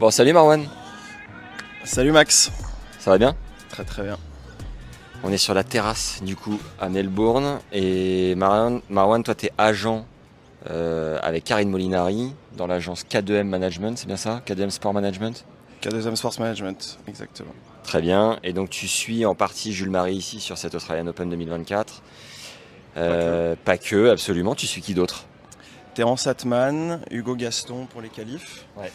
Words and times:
Bon, 0.00 0.10
salut 0.10 0.32
Marwan, 0.32 0.66
Salut 1.84 2.10
Max. 2.10 2.50
ça 2.98 3.10
va 3.10 3.18
bien? 3.18 3.36
Très 3.68 3.84
très 3.84 4.02
bien. 4.02 4.16
On 5.22 5.30
est 5.30 5.36
sur 5.36 5.52
la 5.52 5.62
terrasse 5.62 6.22
du 6.22 6.36
coup 6.36 6.58
à 6.80 6.88
Melbourne 6.88 7.58
et 7.70 8.34
Marwan, 8.34 8.80
Marwan 8.88 9.22
toi 9.22 9.34
t'es 9.34 9.52
agent 9.58 10.06
euh, 10.70 11.18
avec 11.20 11.44
Karine 11.44 11.68
Molinari 11.68 12.32
dans 12.56 12.66
l'agence 12.66 13.04
K2M 13.04 13.42
Management, 13.42 13.98
c'est 13.98 14.06
bien 14.06 14.16
ça? 14.16 14.40
K2M 14.46 14.70
Sport 14.70 14.94
Management? 14.94 15.44
K2M 15.82 16.16
Sports 16.16 16.40
Management, 16.40 16.98
exactement. 17.06 17.52
Très 17.82 18.00
bien, 18.00 18.38
et 18.42 18.54
donc 18.54 18.70
tu 18.70 18.88
suis 18.88 19.26
en 19.26 19.34
partie 19.34 19.74
Jules 19.74 19.90
Marie 19.90 20.16
ici 20.16 20.40
sur 20.40 20.56
cette 20.56 20.74
Australian 20.74 21.08
Open 21.08 21.28
2024. 21.28 22.00
Euh, 22.96 23.54
pas, 23.66 23.76
que. 23.76 24.08
absolument, 24.08 24.54
tu 24.54 24.66
suis 24.66 24.80
qui 24.80 24.94
d'autre? 24.94 25.26
Terence 25.92 26.26
Atman, 26.26 27.02
Hugo 27.10 27.36
Gaston 27.36 27.84
pour 27.84 28.00
les 28.00 28.08
qualifs. 28.08 28.64
Ouais. 28.78 28.90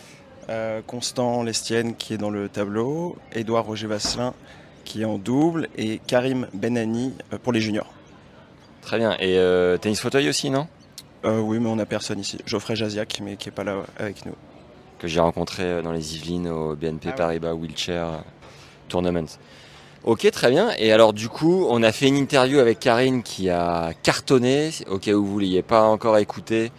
Euh, 0.50 0.82
Constant 0.86 1.44
Lestienne 1.44 1.96
qui 1.96 2.14
est 2.14 2.18
dans 2.18 2.30
le 2.30 2.50
tableau. 2.50 3.16
Édouard 3.34 3.66
Roger 3.66 3.88
Vasselin 3.88 4.34
qui 4.84 5.02
est 5.02 5.06
en 5.06 5.18
double. 5.18 5.68
Et 5.78 6.00
Karim 6.06 6.48
Benani 6.54 7.14
euh, 7.34 7.38
pour 7.42 7.52
les 7.54 7.62
juniors. 7.62 7.92
Très 8.82 9.00
bien, 9.00 9.14
et 9.20 9.40
euh, 9.40 9.78
tennis 9.78 10.00
fauteuil 10.00 10.30
aussi, 10.30 10.52
non? 10.52 10.68
Oui, 11.24 11.58
mais 11.60 11.70
on 11.70 11.78
n'a 11.78 11.88
personne 11.88 12.20
ici. 12.20 12.38
Geoffrey 12.46 12.76
Jaziak, 12.76 13.20
mais 13.24 13.36
qui 13.36 13.50
est 13.50 13.52
pas 13.52 13.64
là 13.64 13.78
avec 13.98 14.28
nous. 14.28 14.36
que 15.00 15.08
j'ai 15.08 15.20
rencontré 15.20 15.82
dans 15.82 15.92
les 15.92 16.16
Yvelines 16.16 16.48
au 16.50 16.76
BNP 16.76 17.08
Ah 17.08 17.10
ouais. 17.10 17.16
Paribas 17.16 17.54
Wheelchair 17.54 18.24
Tournament. 18.88 19.26
Ok, 20.04 20.30
très 20.30 20.52
bien. 20.52 20.70
Et 20.78 20.92
alors 20.92 21.14
du 21.14 21.28
coup, 21.30 21.66
on 21.68 21.82
a 21.82 21.92
fait 21.92 22.08
une 22.08 22.18
interview 22.18 22.60
avec 22.60 22.80
Karine 22.80 23.24
qui 23.24 23.50
a 23.50 23.94
cartonné. 24.04 24.70
Au 24.88 25.00
cas 25.00 25.14
où 25.14 25.26
vous 25.26 25.38
ne 25.38 25.42
l'ayez 25.42 25.64
pas 25.64 25.82
encore 25.88 26.20
écouté, 26.20 26.72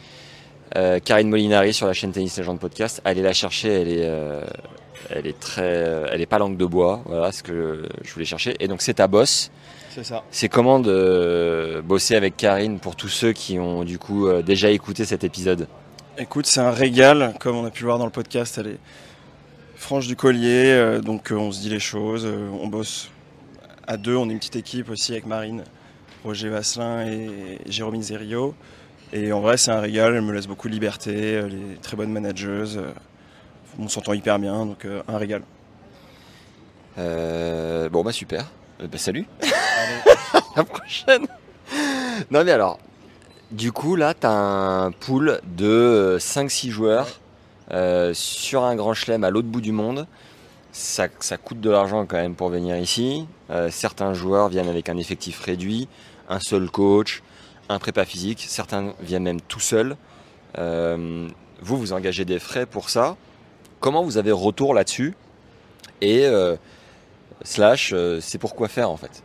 euh, 0.74 0.98
Karine 0.98 1.28
Molinari 1.28 1.72
sur 1.72 1.86
la 1.86 1.92
chaîne 1.92 2.12
Tennis 2.12 2.38
Legend 2.38 2.58
Podcast. 2.58 3.00
Allez 3.04 3.22
la 3.22 3.32
chercher, 3.32 3.68
elle 3.68 3.88
est, 3.88 4.04
euh, 4.06 4.42
elle 5.10 5.26
est 5.26 5.38
très, 5.38 5.62
euh, 5.62 6.08
elle 6.10 6.20
est 6.20 6.26
pas 6.26 6.38
langue 6.38 6.56
de 6.56 6.64
bois. 6.64 7.02
Voilà 7.06 7.32
ce 7.32 7.42
que 7.42 7.88
je 8.02 8.12
voulais 8.12 8.24
chercher. 8.24 8.56
Et 8.60 8.68
donc 8.68 8.82
c'est 8.82 8.94
ta 8.94 9.06
boss. 9.06 9.50
C'est 9.90 10.04
ça. 10.04 10.24
C'est 10.30 10.48
comment 10.48 10.78
de 10.80 11.82
bosser 11.84 12.16
avec 12.16 12.36
Karine 12.36 12.78
pour 12.80 12.96
tous 12.96 13.08
ceux 13.08 13.32
qui 13.32 13.58
ont 13.58 13.84
du 13.84 13.98
coup 13.98 14.26
euh, 14.26 14.42
déjà 14.42 14.70
écouté 14.70 15.04
cet 15.04 15.24
épisode? 15.24 15.68
Écoute, 16.18 16.46
c'est 16.46 16.60
un 16.60 16.70
régal, 16.70 17.34
comme 17.40 17.56
on 17.56 17.64
a 17.64 17.70
pu 17.70 17.82
le 17.82 17.86
voir 17.88 17.98
dans 17.98 18.06
le 18.06 18.10
podcast. 18.10 18.58
Elle 18.58 18.68
est 18.68 18.78
franche 19.76 20.06
du 20.06 20.16
collier, 20.16 21.00
donc 21.04 21.30
on 21.30 21.52
se 21.52 21.60
dit 21.60 21.68
les 21.68 21.78
choses. 21.78 22.26
on 22.26 22.66
bosse 22.68 23.10
à 23.86 23.96
deux, 23.96 24.16
on 24.16 24.28
est 24.28 24.32
une 24.32 24.38
petite 24.38 24.56
équipe 24.56 24.90
aussi 24.90 25.12
avec 25.12 25.26
Marine, 25.26 25.62
Roger 26.24 26.48
Vasselin 26.48 27.06
et 27.06 27.58
Jérôme 27.66 28.00
Zerio. 28.00 28.54
Et 29.12 29.32
en 29.32 29.40
vrai, 29.40 29.56
c'est 29.56 29.70
un 29.70 29.80
régal, 29.80 30.14
elle 30.14 30.22
me 30.22 30.32
laisse 30.32 30.46
beaucoup 30.46 30.68
de 30.68 30.72
liberté, 30.72 31.32
elle 31.32 31.54
est 31.54 31.80
très 31.82 31.96
bonne 31.96 32.10
manageuse. 32.10 32.76
euh, 32.78 32.92
on 33.78 33.88
s'entend 33.88 34.12
hyper 34.14 34.38
bien, 34.38 34.64
donc 34.66 34.84
euh, 34.84 35.02
un 35.06 35.18
régal. 35.18 35.42
Euh, 36.98 37.88
bon 37.88 38.02
bah 38.02 38.12
super. 38.12 38.46
Bah, 38.80 38.98
salut. 38.98 39.26
à 40.34 40.40
la 40.56 40.64
prochaine. 40.64 41.26
Non 42.30 42.44
mais 42.44 42.52
alors, 42.52 42.78
du 43.50 43.72
coup 43.72 43.96
là 43.96 44.14
t'as 44.14 44.30
un 44.30 44.90
pool 44.92 45.40
de 45.44 46.16
5-6 46.18 46.70
joueurs 46.70 47.08
euh, 47.72 48.12
sur 48.14 48.64
un 48.64 48.74
grand 48.76 48.94
chelem 48.94 49.24
à 49.24 49.30
l'autre 49.30 49.48
bout 49.48 49.60
du 49.60 49.72
monde. 49.72 50.06
Ça, 50.72 51.08
ça 51.20 51.36
coûte 51.36 51.60
de 51.60 51.70
l'argent 51.70 52.04
quand 52.06 52.16
même 52.16 52.34
pour 52.34 52.50
venir 52.50 52.76
ici. 52.76 53.26
Euh, 53.50 53.70
certains 53.70 54.12
joueurs 54.14 54.48
viennent 54.48 54.68
avec 54.68 54.88
un 54.88 54.96
effectif 54.98 55.40
réduit, 55.40 55.88
un 56.28 56.38
seul 56.40 56.70
coach, 56.70 57.22
un 57.68 57.78
prépa 57.78 58.04
physique. 58.04 58.44
Certains 58.48 58.94
viennent 59.00 59.24
même 59.24 59.40
tout 59.40 59.60
seuls. 59.60 59.96
Euh, 60.58 61.28
vous, 61.60 61.76
vous 61.76 61.92
engagez 61.92 62.24
des 62.24 62.38
frais 62.38 62.66
pour 62.66 62.90
ça. 62.90 63.16
Comment 63.80 64.02
vous 64.02 64.18
avez 64.18 64.32
retour 64.32 64.74
là-dessus? 64.74 65.14
Et 66.00 66.26
euh, 66.26 66.56
slash, 67.42 67.92
euh, 67.92 68.20
c'est 68.20 68.38
pour 68.38 68.54
quoi 68.54 68.68
faire 68.68 68.90
en 68.90 68.96
fait? 68.96 69.22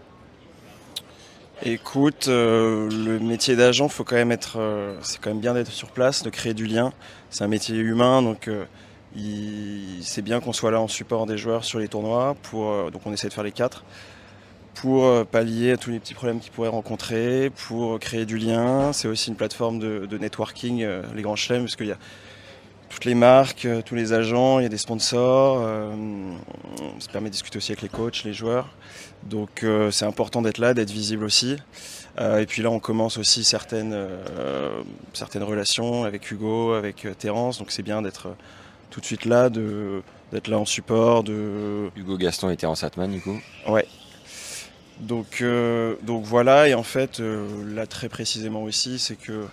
Écoute, 1.63 2.25
le 2.27 3.19
métier 3.19 3.55
d'agent, 3.55 3.87
faut 3.87 4.03
quand 4.03 4.15
même 4.15 4.31
être, 4.31 4.57
c'est 5.03 5.21
quand 5.21 5.29
même 5.29 5.41
bien 5.41 5.53
d'être 5.53 5.71
sur 5.71 5.89
place, 5.89 6.23
de 6.23 6.31
créer 6.31 6.55
du 6.55 6.65
lien. 6.65 6.91
C'est 7.29 7.43
un 7.43 7.47
métier 7.47 7.77
humain, 7.77 8.23
donc 8.23 8.49
c'est 10.01 10.23
bien 10.23 10.39
qu'on 10.39 10.53
soit 10.53 10.71
là 10.71 10.81
en 10.81 10.87
support 10.87 11.27
des 11.27 11.37
joueurs 11.37 11.63
sur 11.63 11.77
les 11.77 11.87
tournois. 11.87 12.35
Donc 12.51 13.01
on 13.05 13.13
essaie 13.13 13.27
de 13.27 13.33
faire 13.33 13.43
les 13.43 13.51
quatre 13.51 13.83
pour 14.75 15.05
euh, 15.05 15.23
pallier 15.23 15.73
à 15.73 15.77
tous 15.77 15.91
les 15.91 15.99
petits 15.99 16.13
problèmes 16.13 16.39
qu'ils 16.39 16.51
pourraient 16.51 16.69
rencontrer, 16.69 17.51
pour 17.67 17.99
créer 17.99 18.25
du 18.25 18.37
lien. 18.37 18.93
C'est 18.93 19.07
aussi 19.07 19.29
une 19.29 19.35
plateforme 19.35 19.79
de, 19.79 20.05
de 20.05 20.17
networking, 20.17 20.83
euh, 20.83 21.03
les 21.15 21.21
grands 21.21 21.35
chelems, 21.35 21.63
parce 21.63 21.75
qu'il 21.75 21.87
y 21.87 21.91
a 21.91 21.97
toutes 22.89 23.05
les 23.05 23.15
marques, 23.15 23.65
euh, 23.65 23.81
tous 23.81 23.95
les 23.95 24.13
agents, 24.13 24.59
il 24.59 24.63
y 24.63 24.65
a 24.65 24.69
des 24.69 24.77
sponsors. 24.77 25.59
euh, 25.61 25.93
ça 26.99 27.11
permet 27.11 27.29
de 27.29 27.33
discuter 27.33 27.57
aussi 27.57 27.71
avec 27.71 27.81
les 27.81 27.89
coachs, 27.89 28.23
les 28.23 28.33
joueurs. 28.33 28.69
Donc 29.23 29.63
c'est 29.91 30.05
important 30.05 30.41
d'être 30.41 30.57
là, 30.57 30.73
d'être 30.73 30.89
visible 30.89 31.23
aussi. 31.23 31.55
Et 32.19 32.45
puis 32.47 32.63
là, 32.63 32.71
on 32.71 32.79
commence 32.79 33.19
aussi 33.19 33.43
certaines, 33.43 33.95
certaines 35.13 35.43
relations 35.43 36.05
avec 36.05 36.31
Hugo, 36.31 36.73
avec 36.73 37.05
Terence. 37.19 37.59
Donc 37.59 37.69
c'est 37.69 37.83
bien 37.83 38.01
d'être 38.01 38.29
tout 38.89 38.99
de 38.99 39.05
suite 39.05 39.25
là, 39.25 39.51
d'être 39.51 40.47
là 40.47 40.57
en 40.57 40.65
support. 40.65 41.23
De... 41.23 41.91
Hugo 41.95 42.17
Gaston 42.17 42.49
était 42.49 42.65
en 42.65 42.73
Satman 42.73 43.11
du 43.11 43.21
coup. 43.21 43.39
Donc, 45.01 45.41
euh, 45.41 45.95
donc 46.03 46.23
voilà, 46.25 46.67
et 46.67 46.75
en 46.75 46.83
fait, 46.83 47.19
euh, 47.19 47.47
là 47.73 47.87
très 47.87 48.07
précisément 48.07 48.61
aussi, 48.63 48.99
c'est 48.99 49.15
que 49.15 49.45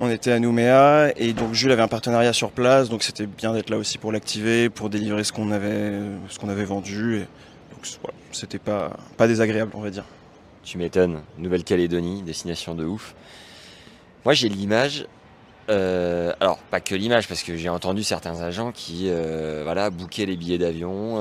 on 0.00 0.10
était 0.10 0.32
à 0.32 0.40
Nouméa 0.40 1.12
et 1.16 1.32
donc 1.32 1.54
Jules 1.54 1.70
avait 1.72 1.82
un 1.82 1.88
partenariat 1.88 2.32
sur 2.32 2.50
place, 2.50 2.88
donc 2.90 3.02
c'était 3.02 3.26
bien 3.26 3.54
d'être 3.54 3.70
là 3.70 3.78
aussi 3.78 3.98
pour 3.98 4.12
l'activer, 4.12 4.68
pour 4.68 4.90
délivrer 4.90 5.24
ce 5.24 5.32
qu'on 5.32 5.52
avait, 5.52 6.00
avait 6.48 6.64
vendu. 6.64 7.16
Et 7.18 7.20
donc 7.72 7.86
voilà, 8.02 8.18
c'était 8.32 8.58
pas, 8.58 8.96
pas 9.16 9.26
désagréable, 9.28 9.72
on 9.74 9.80
va 9.80 9.90
dire. 9.90 10.04
Tu 10.64 10.76
m'étonnes. 10.76 11.22
Nouvelle-Calédonie, 11.38 12.22
destination 12.22 12.74
de 12.74 12.84
ouf. 12.84 13.14
Moi 14.24 14.34
j'ai 14.34 14.48
l'image. 14.48 15.06
euh, 15.70 16.32
alors 16.40 16.58
pas 16.58 16.80
que 16.80 16.94
l'image 16.94 17.28
parce 17.28 17.42
que 17.42 17.56
j'ai 17.56 17.68
entendu 17.68 18.02
certains 18.02 18.40
agents 18.42 18.72
qui 18.72 19.04
euh, 19.08 19.62
voilà 19.64 19.90
bookaient 19.90 20.26
les 20.26 20.36
billets 20.36 20.58
d'avion, 20.58 21.16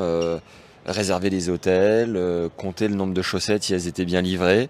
réservaient 0.85 1.29
les 1.29 1.50
hôtels, 1.50 2.16
euh, 2.16 2.50
comptaient 2.57 2.88
le 2.88 2.96
nombre 2.96 3.13
de 3.13 3.22
chaussettes 3.22 3.63
si 3.63 3.73
elles 3.73 3.88
étaient 3.88 4.06
bien 4.06 4.22
livrées. 4.22 4.69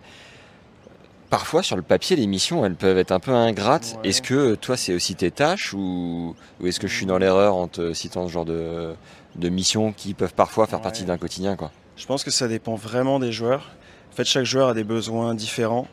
Parfois 1.30 1.64
sur 1.64 1.76
le 1.76 1.82
papier 1.82 2.16
les 2.16 2.28
missions 2.28 2.66
elles 2.66 2.76
peuvent 2.76 2.98
être 2.98 3.12
un 3.12 3.20
peu 3.20 3.32
ingrates. 3.32 3.98
Ouais. 4.04 4.10
Est-ce 4.10 4.22
que 4.22 4.56
toi 4.56 4.78
c'est 4.78 4.94
aussi 4.94 5.16
tes 5.16 5.32
tâches 5.32 5.74
ou, 5.74 6.36
ou 6.62 6.68
est-ce 6.68 6.80
que 6.80 6.88
je 6.88 6.96
suis 6.96 7.06
dans 7.08 7.18
l'erreur 7.18 7.56
en 7.56 7.68
te 7.68 7.94
citant 7.94 8.28
ce 8.28 8.32
genre 8.32 8.46
de, 8.46 8.94
de 9.36 9.50
missions 9.50 9.92
qui 9.92 10.14
peuvent 10.14 10.34
parfois 10.36 10.68
faire 10.68 10.80
Ouais. 10.80 10.84
partie 10.84 11.04
d'un 11.04 11.18
quotidien 11.18 11.56
quoi? 11.56 11.72
Je 11.98 12.06
pense 12.06 12.24
que 12.24 12.32
ça 12.32 12.48
dépend 12.48 12.76
vraiment 12.76 13.20
des 13.20 13.32
joueurs. 13.32 13.72
En 14.12 14.16
fait, 14.16 14.26
chaque 14.26 14.46
joueur 14.46 14.70
a 14.70 14.74
des 14.74 14.84
besoins 14.84 15.34
différents. 15.34 15.88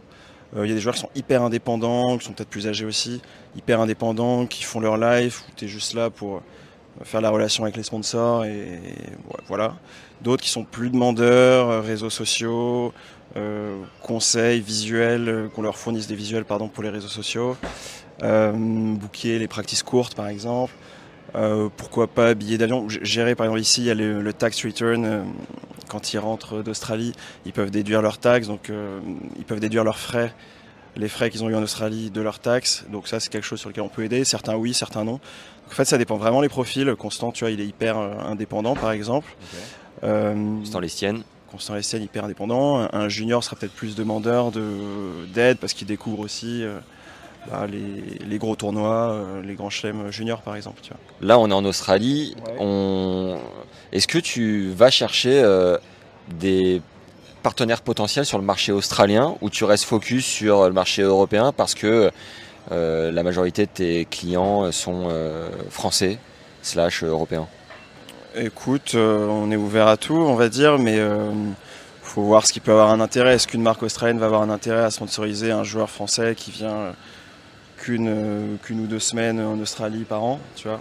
Euh, 0.57 0.67
Il 0.67 0.69
y 0.69 0.73
a 0.73 0.75
des 0.75 0.81
joueurs 0.81 0.95
qui 0.97 1.01
sont 1.01 1.11
hyper 1.15 1.43
indépendants, 1.43 2.19
qui 2.19 2.25
sont 2.27 2.33
peut-être 2.33 2.51
plus 2.51 2.67
âgés 2.69 2.85
aussi, 2.85 3.21
hyper 3.57 3.81
indépendants, 3.81 4.47
qui 4.47 4.63
font 4.65 4.81
leur 4.81 4.97
life, 4.97 5.45
où 5.49 5.53
tu 5.57 5.65
es 5.65 5.69
juste 5.69 5.95
là 5.95 6.11
pour 6.11 6.43
faire 7.05 7.21
la 7.21 7.31
relation 7.31 7.65
avec 7.65 7.77
les 7.77 7.83
sponsors, 7.83 8.45
et, 8.45 8.81
voilà. 9.49 9.77
D'autres 10.23 10.43
qui 10.43 10.51
sont 10.51 10.65
plus 10.65 10.91
demandeurs, 10.91 11.69
euh, 11.69 11.81
réseaux 11.81 12.11
sociaux, 12.11 12.93
euh, 13.35 13.79
conseils 14.03 14.61
visuels, 14.61 15.29
euh, 15.29 15.49
qu'on 15.49 15.63
leur 15.63 15.79
fournisse 15.79 16.07
des 16.07 16.15
visuels 16.15 16.45
pardon, 16.45 16.69
pour 16.69 16.83
les 16.83 16.91
réseaux 16.91 17.09
sociaux, 17.09 17.57
euh, 18.23 18.53
booker 18.53 19.39
les 19.39 19.49
practices 19.49 19.83
courtes 19.83 20.15
par 20.15 20.29
exemple. 20.29 20.73
Pourquoi 21.79 22.09
pas 22.09 22.35
billets 22.35 22.59
d'avion 22.59 22.87
Gérer 22.91 23.35
par 23.35 23.47
exemple 23.47 23.63
ici, 23.63 23.81
il 23.81 23.87
y 23.87 23.91
a 23.91 23.95
le, 23.95 24.21
le 24.21 24.33
tax 24.35 24.63
return. 24.67 25.25
quand 25.89 26.13
ils 26.13 26.19
rentrent 26.19 26.63
d'Australie, 26.63 27.15
ils 27.47 27.55
peuvent 27.55 27.71
déduire 27.71 28.03
leurs 28.03 28.19
taxes, 28.19 28.49
donc 28.49 28.71
ils 29.39 29.45
peuvent 29.47 29.61
déduire 29.61 29.83
leurs 29.83 29.99
frais, 29.99 30.35
les 30.97 31.09
frais 31.09 31.31
qu'ils 31.31 31.43
ont 31.45 31.49
eu 31.51 31.55
en 31.55 31.63
Australie 31.63 32.11
de 32.11 32.21
leurs 32.21 32.39
taxes. 32.39 32.85
Donc 32.91 33.09
ça, 33.09 33.21
c'est 33.21 33.31
quelque 33.31 33.45
chose 33.45 33.61
sur 33.61 33.69
lequel 33.71 33.83
on 33.85 33.89
peut 33.89 34.05
aider. 34.05 34.25
Certains 34.25 34.57
oui, 34.57 34.75
certains 34.75 35.05
non. 35.05 35.21
En 35.69 35.75
fait, 35.75 35.85
ça 35.87 35.97
dépend 35.97 36.17
vraiment 36.17 36.41
les 36.43 36.49
profils. 36.51 36.95
Constant, 36.97 37.33
tu 37.33 37.45
vois, 37.45 37.51
il 37.51 37.61
est 37.61 37.67
hyper 37.67 37.97
euh, 37.99 38.13
indépendant, 38.27 38.75
par 38.77 38.93
exemple. 38.93 39.27
Euh, 40.05 40.35
Constant 40.59 40.81
Lestienne. 40.81 41.23
Constant 41.51 41.75
Lestienne, 41.75 42.03
hyper 42.03 42.25
indépendant. 42.25 42.79
Un- 42.81 42.89
Un 42.93 43.09
junior 43.09 43.43
sera 43.43 43.57
peut-être 43.57 43.73
plus 43.73 43.95
demandeur 43.95 44.51
de- 44.51 45.27
d'aide 45.33 45.59
parce 45.59 45.73
qu'il 45.73 45.87
découvre 45.87 46.21
aussi 46.21 46.63
euh, 46.63 46.79
bah, 47.51 47.67
les, 47.71 48.19
les 48.27 48.39
gros 48.39 48.55
tournois, 48.57 49.13
euh, 49.13 49.43
les 49.43 49.55
grands 49.55 49.71
chelems 49.71 50.11
juniors 50.11 50.43
par 50.43 50.57
exemple. 50.57 50.81
Tu 50.83 50.91
vois. 50.91 50.99
Là, 51.27 51.39
on 51.39 51.49
est 51.51 51.55
en 51.55 51.65
Australie. 51.65 52.35
Ouais. 52.47 52.57
On... 52.61 53.39
Est-ce 53.93 54.07
que 54.09 54.19
tu 54.19 54.71
vas 54.71 54.91
chercher 54.91 55.41
euh, 55.43 55.79
des 56.39 56.83
partenaires 57.43 57.83
potentiels 57.83 58.25
sur 58.25 58.39
le 58.39 58.45
marché 58.45 58.73
australien 58.73 59.37
ou 59.41 59.51
tu 59.51 59.65
restes 59.65 59.85
focus 59.85 60.25
sur 60.25 60.65
le 60.65 60.73
marché 60.73 61.03
européen 61.03 61.53
parce 61.53 61.75
que 61.75 62.11
euh, 62.71 63.11
la 63.11 63.23
majorité 63.23 63.67
de 63.67 63.71
tes 63.71 64.05
clients 64.05 64.71
sont 64.71 65.09
euh, 65.11 65.51
français 65.71 66.19
slash 66.63 67.03
européens? 67.03 67.49
Écoute, 68.37 68.93
euh, 68.95 69.27
on 69.27 69.51
est 69.51 69.57
ouvert 69.57 69.89
à 69.89 69.97
tout, 69.97 70.15
on 70.15 70.37
va 70.37 70.49
dire, 70.49 70.79
mais 70.79 70.99
euh, 70.99 71.33
faut 72.03 72.23
voir 72.23 72.47
ce 72.47 72.53
qui 72.53 72.61
peut 72.61 72.71
avoir 72.71 72.91
un 72.91 73.01
intérêt. 73.01 73.35
Est-ce 73.35 73.49
qu'une 73.49 73.63
marque 73.63 73.83
australienne 73.83 74.19
va 74.19 74.27
avoir 74.27 74.43
un 74.43 74.51
intérêt 74.51 74.85
à 74.85 74.91
sponsoriser 74.91 75.51
un 75.51 75.65
joueur 75.65 75.91
français 75.91 76.35
qui 76.37 76.51
vient 76.51 76.95
qu'une 77.77 78.09
ou 78.09 78.87
deux 78.87 79.01
semaines 79.01 79.41
en 79.41 79.59
Australie 79.59 80.05
par 80.05 80.23
an, 80.23 80.39
tu 80.55 80.69
vois? 80.69 80.81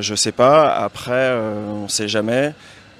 Je 0.00 0.14
sais 0.14 0.32
pas. 0.32 0.74
Après, 0.74 1.32
on 1.32 1.86
sait 1.86 2.08
jamais. 2.08 2.54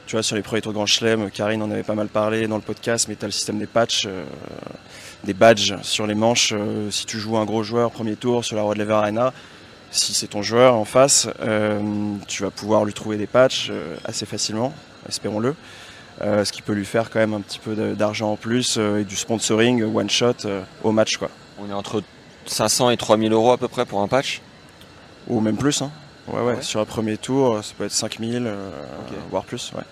Tu 0.06 0.16
vois, 0.16 0.22
sur 0.22 0.36
les 0.36 0.42
premiers 0.42 0.60
tours 0.60 0.72
de 0.72 0.76
Grand 0.76 0.86
Chelem, 0.86 1.30
Karine 1.30 1.62
en 1.62 1.70
avait 1.70 1.82
pas 1.82 1.94
mal 1.94 2.08
parlé 2.08 2.46
dans 2.46 2.56
le 2.56 2.62
podcast, 2.62 3.06
mais 3.08 3.16
tu 3.16 3.24
as 3.24 3.28
le 3.28 3.32
système 3.32 3.58
des 3.58 3.66
patchs, 3.66 4.04
euh, 4.06 4.24
des 5.24 5.32
badges 5.32 5.76
sur 5.82 6.06
les 6.06 6.14
manches. 6.14 6.52
Euh, 6.54 6.90
si 6.90 7.06
tu 7.06 7.18
joues 7.18 7.38
un 7.38 7.46
gros 7.46 7.62
joueur 7.62 7.90
premier 7.90 8.14
tour 8.16 8.44
sur 8.44 8.54
la 8.56 8.62
Rod 8.62 8.76
Lever 8.76 8.92
Arena, 8.92 9.32
si 9.90 10.12
c'est 10.12 10.26
ton 10.26 10.42
joueur 10.42 10.74
en 10.74 10.84
face, 10.84 11.26
euh, 11.40 11.80
tu 12.28 12.42
vas 12.42 12.50
pouvoir 12.50 12.84
lui 12.84 12.92
trouver 12.92 13.16
des 13.16 13.26
patchs 13.26 13.70
assez 14.04 14.26
facilement, 14.26 14.74
espérons-le. 15.08 15.54
Ce 16.20 16.52
qui 16.52 16.62
peut 16.62 16.74
lui 16.74 16.84
faire 16.84 17.10
quand 17.10 17.18
même 17.18 17.34
un 17.34 17.40
petit 17.40 17.58
peu 17.58 17.74
de- 17.74 17.94
d'argent 17.94 18.30
en 18.32 18.36
plus 18.36 18.76
et 18.76 19.02
du 19.04 19.16
sponsoring 19.16 19.82
one 19.82 20.08
shot 20.08 20.46
au 20.84 20.92
match 20.92 21.16
quoi. 21.16 21.28
On 21.58 21.68
est 21.68 21.72
entre 21.72 22.02
500 22.46 22.90
et 22.90 22.96
3000 22.96 23.32
euros 23.32 23.50
à 23.50 23.58
peu 23.58 23.66
près 23.66 23.84
pour 23.84 24.00
un 24.00 24.06
patch? 24.06 24.40
Ou 25.26 25.40
même 25.40 25.56
plus. 25.56 25.82
Hein. 25.82 25.90
Ouais, 26.28 26.40
ouais, 26.40 26.54
Ouais. 26.54 26.62
Sur 26.62 26.80
un 26.80 26.84
premier 26.84 27.16
tour, 27.16 27.62
ça 27.62 27.74
peut 27.76 27.84
être 27.84 27.92
5000, 27.92 28.44
euh, 28.46 28.70
voire 29.30 29.44
plus. 29.44 29.72
Ouais. 29.76 29.82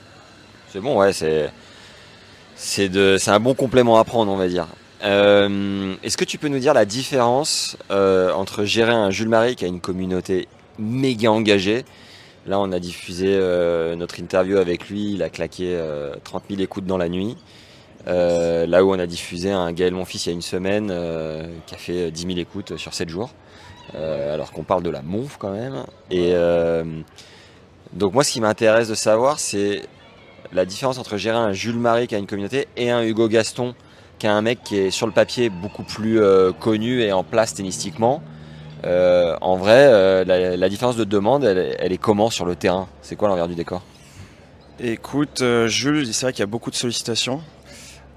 C'est 0.73 0.81
bon, 0.81 0.99
ouais, 0.99 1.12
c'est 1.12 1.50
c'est 2.55 2.88
de 2.88 3.17
c'est 3.19 3.31
un 3.31 3.40
bon 3.40 3.55
complément 3.55 3.99
à 3.99 4.05
prendre, 4.05 4.31
on 4.32 4.37
va 4.37 4.49
dire. 4.49 4.67
Euh, 5.05 5.94
Est-ce 6.02 6.17
que 6.17 6.25
tu 6.25 6.38
peux 6.38 6.49
nous 6.49 6.61
dire 6.61 6.75
la 6.75 6.84
différence 6.84 7.76
euh, 7.90 8.32
entre 8.32 8.64
gérer 8.64 8.93
un 8.93 9.11
Jules 9.11 9.29
Marie 9.29 9.56
qui 9.56 9.64
a 9.64 9.69
une 9.69 9.81
communauté 9.81 10.49
méga 10.79 11.31
engagée? 11.31 11.84
Là, 12.46 12.58
on 12.58 12.73
a 12.73 12.78
diffusé 12.81 13.26
euh, 13.28 13.94
notre 13.96 14.19
interview 14.20 14.58
avec 14.58 14.88
lui, 14.88 15.12
il 15.14 15.23
a 15.23 15.28
claqué 15.31 15.76
euh, 15.76 16.14
30 16.25 16.44
000 16.50 16.61
écoutes 16.62 16.87
dans 16.87 16.99
la 16.99 17.08
nuit. 17.08 17.37
Euh, 18.08 18.67
là 18.67 18.85
où 18.85 18.93
on 18.93 18.99
a 18.99 19.06
diffusé 19.06 19.52
un 19.52 19.73
Gaël 19.73 19.93
Monfils 19.94 20.25
il 20.26 20.28
y 20.28 20.31
a 20.31 20.35
une 20.35 20.43
semaine 20.43 20.88
euh, 20.90 21.46
qui 21.67 21.75
a 21.75 21.78
fait 21.78 22.11
10 22.11 22.23
000 22.26 22.38
écoutes 22.38 22.76
sur 22.76 22.94
7 22.94 23.08
jours. 23.08 23.31
Euh, 23.94 24.32
alors 24.32 24.52
qu'on 24.52 24.62
parle 24.62 24.82
de 24.82 24.90
la 24.90 25.02
Monf 25.02 25.37
quand 25.38 25.50
même. 25.50 25.84
Et 26.11 26.31
euh, 26.32 26.84
donc 27.93 28.14
moi, 28.14 28.25
ce 28.25 28.32
qui 28.32 28.40
m'intéresse 28.40 28.88
de 28.88 28.94
savoir, 28.94 29.38
c'est 29.38 29.82
la 30.52 30.64
différence 30.64 30.99
entre 30.99 31.17
gérer 31.17 31.37
un 31.37 31.52
Jules 31.52 31.79
Marie 31.79 32.06
qui 32.06 32.14
a 32.14 32.19
une 32.19 32.26
communauté 32.26 32.69
et 32.76 32.90
un 32.90 33.02
Hugo 33.02 33.29
Gaston 33.29 33.75
qui 34.19 34.26
a 34.26 34.34
un 34.34 34.43
mec 34.43 34.62
qui 34.62 34.79
est 34.79 34.90
sur 34.90 35.06
le 35.06 35.12
papier 35.12 35.50
beaucoup 35.50 35.82
plus 35.82 36.20
euh, 36.20 36.52
connu 36.52 37.02
et 37.02 37.12
en 37.12 37.25
place 37.25 37.55
tennistiquement. 37.55 38.23
En 38.84 39.56
vrai, 39.56 40.25
la, 40.25 40.69
différence 40.69 40.96
de 40.96 41.05
demande, 41.05 41.44
elle, 41.44 41.93
est 41.93 41.99
comment 41.99 42.31
sur 42.31 42.44
le 42.44 42.56
terrain? 42.56 42.88
C'est 43.00 43.14
quoi 43.14 43.28
l'envers 43.28 43.46
du 43.46 43.55
décor? 43.55 43.82
Écoute, 44.81 45.44
Jules, 45.67 46.12
c'est 46.12 46.26
vrai 46.26 46.32
qu'il 46.32 46.40
y 46.40 46.43
a 46.43 46.46
beaucoup 46.46 46.70
de 46.70 46.75
sollicitations, 46.75 47.43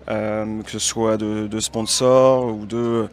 que 0.08 0.72
ce 0.72 0.80
soit 0.80 1.18
de, 1.18 1.46
de 1.46 1.60
sponsors 1.60 2.46
ou 2.46 2.66
de. 2.66 3.10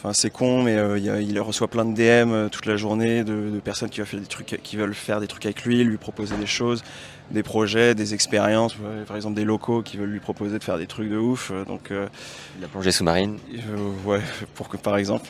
Enfin, 0.00 0.12
c'est 0.12 0.30
con, 0.30 0.62
mais 0.62 0.76
euh, 0.76 0.96
il, 0.96 1.40
reçoit 1.40 1.66
plein 1.66 1.84
de 1.84 1.92
DM 1.92 2.30
euh, 2.32 2.48
toute 2.48 2.66
la 2.66 2.76
journée 2.76 3.24
de, 3.24 3.50
de 3.50 3.58
personnes 3.58 3.90
qui 3.90 3.98
veulent, 3.98 4.06
faire 4.06 4.20
des 4.20 4.26
trucs, 4.26 4.60
qui 4.62 4.76
veulent 4.76 4.94
faire 4.94 5.18
des 5.18 5.26
trucs 5.26 5.44
avec 5.44 5.64
lui, 5.64 5.82
lui 5.82 5.96
proposer 5.96 6.36
des 6.36 6.46
choses, 6.46 6.84
des 7.32 7.42
projets, 7.42 7.96
des 7.96 8.14
expériences, 8.14 8.76
par 9.08 9.16
exemple 9.16 9.34
des 9.34 9.44
locaux 9.44 9.82
qui 9.82 9.96
veulent 9.96 10.10
lui 10.10 10.20
proposer 10.20 10.60
de 10.60 10.62
faire 10.62 10.78
des 10.78 10.86
trucs 10.86 11.10
de 11.10 11.16
ouf. 11.16 11.50
euh, 11.52 11.64
Donc, 11.64 11.90
euh, 11.90 12.06
La 12.60 12.68
plongée 12.68 12.92
sous-marine 12.92 13.38
ouais, 14.04 14.20
pour 14.54 14.68
que 14.68 14.76
par 14.76 14.96
exemple. 14.96 15.28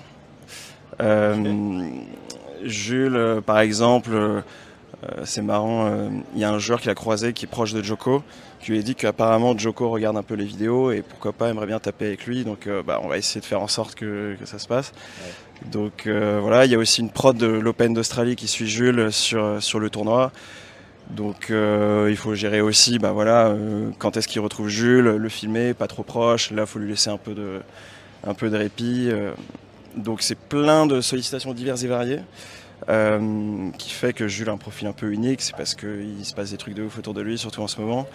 Jules, 2.64 3.40
par 3.46 3.60
exemple, 3.60 4.42
euh, 5.04 5.22
c'est 5.24 5.42
marrant, 5.42 5.86
euh, 5.86 6.08
il 6.34 6.40
y 6.40 6.44
a 6.44 6.50
un 6.50 6.58
joueur 6.58 6.80
qu'il 6.80 6.90
a 6.90 6.94
croisé 6.94 7.32
qui 7.32 7.44
est 7.44 7.48
proche 7.48 7.72
de 7.72 7.82
Joko, 7.82 8.22
qui 8.60 8.72
lui 8.72 8.78
a 8.78 8.82
dit 8.82 8.94
qu'apparemment 8.94 9.56
Joko 9.56 9.90
regarde 9.90 10.16
un 10.16 10.22
peu 10.22 10.34
les 10.34 10.44
vidéos 10.44 10.90
et 10.90 11.02
pourquoi 11.02 11.32
pas 11.32 11.48
aimerait 11.48 11.66
bien 11.66 11.78
taper 11.78 12.06
avec 12.06 12.26
lui. 12.26 12.44
Donc 12.44 12.66
euh, 12.66 12.82
bah, 12.82 13.00
on 13.02 13.08
va 13.08 13.18
essayer 13.18 13.40
de 13.40 13.46
faire 13.46 13.62
en 13.62 13.68
sorte 13.68 13.94
que, 13.94 14.36
que 14.38 14.46
ça 14.46 14.58
se 14.58 14.66
passe. 14.66 14.92
Donc 15.72 16.06
voilà, 16.06 16.66
il 16.66 16.70
y 16.70 16.76
a 16.76 16.78
aussi 16.78 17.00
une 17.00 17.10
prod 17.10 17.36
de 17.36 17.46
l'Open 17.46 17.92
d'Australie 17.92 18.36
qui 18.36 18.46
suit 18.46 18.68
Jules 18.68 19.10
sur, 19.10 19.60
sur 19.60 19.80
le 19.80 19.90
tournoi. 19.90 20.30
Donc 21.10 21.50
euh, 21.50 22.08
il 22.10 22.16
faut 22.16 22.34
gérer 22.34 22.60
aussi 22.60 22.98
bah, 22.98 23.12
voilà, 23.12 23.48
euh, 23.48 23.90
quand 23.98 24.16
est-ce 24.16 24.28
qu'il 24.28 24.40
retrouve 24.40 24.68
Jules, 24.68 25.04
le 25.16 25.28
filmer, 25.28 25.74
pas 25.74 25.86
trop 25.86 26.02
proche. 26.02 26.50
Là, 26.50 26.62
il 26.62 26.66
faut 26.66 26.78
lui 26.78 26.90
laisser 26.90 27.10
un 27.10 27.16
peu 27.16 27.34
de, 27.34 27.60
un 28.26 28.34
peu 28.34 28.50
de 28.50 28.56
répit. 28.56 29.08
euh. 29.10 29.32
donc 29.96 30.22
c'est 30.22 30.38
plein 30.38 30.86
de 30.86 31.00
sollicitations 31.00 31.54
diverses 31.54 31.82
et 31.82 31.88
variées. 31.88 32.20
Euh, 32.88 33.70
qui 33.78 33.90
fait 33.90 34.12
que 34.12 34.28
Jules 34.28 34.48
a 34.48 34.52
un 34.52 34.56
profil 34.56 34.86
un 34.88 34.92
peu 34.92 35.10
unique, 35.12 35.40
c'est 35.42 35.56
parce 35.56 35.74
qu'il 35.74 36.24
se 36.24 36.34
passe 36.34 36.50
des 36.50 36.56
trucs 36.56 36.74
de 36.74 36.82
ouf 36.84 36.98
autour 36.98 37.14
de 37.14 37.20
lui, 37.20 37.38
surtout 37.38 37.62
en 37.62 37.68
ce 37.68 37.80
moment. 37.80 38.06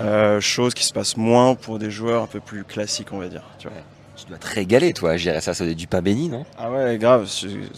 Euh, 0.00 0.40
chose 0.40 0.72
qui 0.74 0.84
se 0.84 0.92
passe 0.92 1.16
moins 1.16 1.54
pour 1.56 1.78
des 1.78 1.90
joueurs 1.90 2.22
un 2.22 2.26
peu 2.26 2.40
plus 2.40 2.64
classiques, 2.64 3.08
on 3.12 3.18
va 3.18 3.28
dire. 3.28 3.42
Tu 3.58 3.68
vois. 3.68 3.76
Tu 4.16 4.26
dois 4.26 4.38
te 4.38 4.46
régaler, 4.46 4.92
toi, 4.92 5.12
à 5.12 5.16
gérer 5.16 5.40
ça, 5.40 5.54
ça 5.54 5.64
doit 5.64 5.72
être 5.72 5.78
du 5.78 5.86
pain 5.86 6.02
béni, 6.02 6.28
non? 6.28 6.44
Ah 6.58 6.70
ouais, 6.70 6.96
grave, 6.98 7.28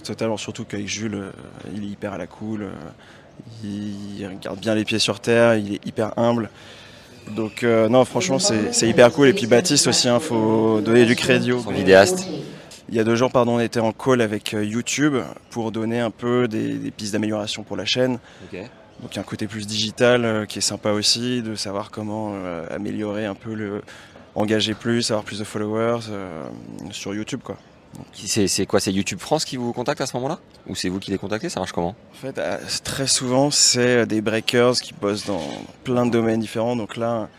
totalement. 0.05 0.37
Surtout 0.37 0.65
qu'avec 0.65 0.89
Jules, 0.89 1.15
euh, 1.15 1.31
il 1.75 1.85
est 1.85 1.89
hyper 1.89 2.13
à 2.13 2.19
la 2.19 2.27
cool. 2.27 2.67
il 3.65 4.27
regarde 4.27 4.59
bien 4.59 4.75
les 4.75 4.85
pieds 4.85 4.99
sur 4.99 5.21
terre, 5.21 5.55
il 5.57 5.75
est 5.75 5.87
hyper 5.87 6.13
humble. 6.19 6.51
Donc 7.37 7.63
non, 7.63 8.05
franchement, 8.05 8.39
c'est 8.41 8.89
hyper 8.89 9.13
cool. 9.13 9.29
Et 9.29 9.33
puis 9.33 9.47
Baptiste 9.47 9.87
aussi, 9.87 10.09
il 10.09 10.21
faut 10.21 10.81
donner 10.81 11.05
du 11.07 11.15
crédit. 11.17 11.53
au- 11.53 11.61
Son 11.61 11.71
vidéaste 11.71 12.27
Il 12.93 12.97
y 12.97 13.01
a 13.01 13.05
deux 13.05 13.17
jours, 13.17 13.33
pardon, 13.33 13.55
on 13.55 13.59
était 13.59 13.81
en 13.81 13.93
call 13.93 14.21
avec 14.21 14.53
euh, 14.53 14.63
YouTube 14.63 15.17
pour 15.49 15.73
donner 15.73 15.99
un 15.99 16.11
peu 16.11 16.47
des, 16.47 16.75
des 16.75 16.91
pistes 16.91 17.15
d'amélioration 17.15 17.63
pour 17.63 17.79
la 17.79 17.87
chaîne. 17.87 18.19
Donc 18.53 19.13
il 19.13 19.17
y 19.17 19.19
a 19.19 19.23
un 19.23 19.25
côté 19.25 19.47
plus 19.47 19.67
digital 19.67 20.27
euh, 20.27 20.45
qui 20.45 20.59
est 20.59 20.63
sympa 20.63 20.91
aussi, 20.91 21.41
de 21.41 21.55
savoir 21.55 21.91
comment 21.91 22.33
euh, 22.35 22.67
améliorer 22.71 23.25
un 23.25 23.35
peu 23.35 23.55
le... 23.55 23.81
engager 24.35 24.75
plus, 24.75 25.11
avoir 25.11 25.25
plus 25.25 25.39
de 25.39 25.45
followers 25.45 26.01
euh, 26.11 26.45
sur 26.91 27.15
YouTube 27.15 27.41
quoi. 27.43 27.57
C'est 28.13 28.67
quoi 28.67 28.79
C'est 28.79 28.93
YouTube 28.93 29.21
France 29.21 29.47
qui 29.47 29.57
vous 29.57 29.73
contacte 29.73 30.03
à 30.03 30.07
ce 30.07 30.15
moment-là? 30.19 30.39
Ou 30.67 30.75
c'est 30.75 30.91
vous 30.91 30.99
qui 30.99 31.11
les 31.11 31.19
contactez? 31.19 31.49
Ça 31.49 31.61
marche 31.61 31.73
comment? 31.73 31.95
En 32.13 32.15
fait, 32.15 32.39
très 32.85 33.07
souvent, 33.07 33.51
c'est 33.51 34.05
des 34.05 34.21
breakers 34.21 34.75
qui 34.83 34.93
bossent 34.93 35.25
dans 35.25 35.41
plein 35.83 36.05
de 36.05 36.11
domaines 36.11 36.41
différents. 36.41 36.77
Donc 36.77 36.99
là, 36.99 37.31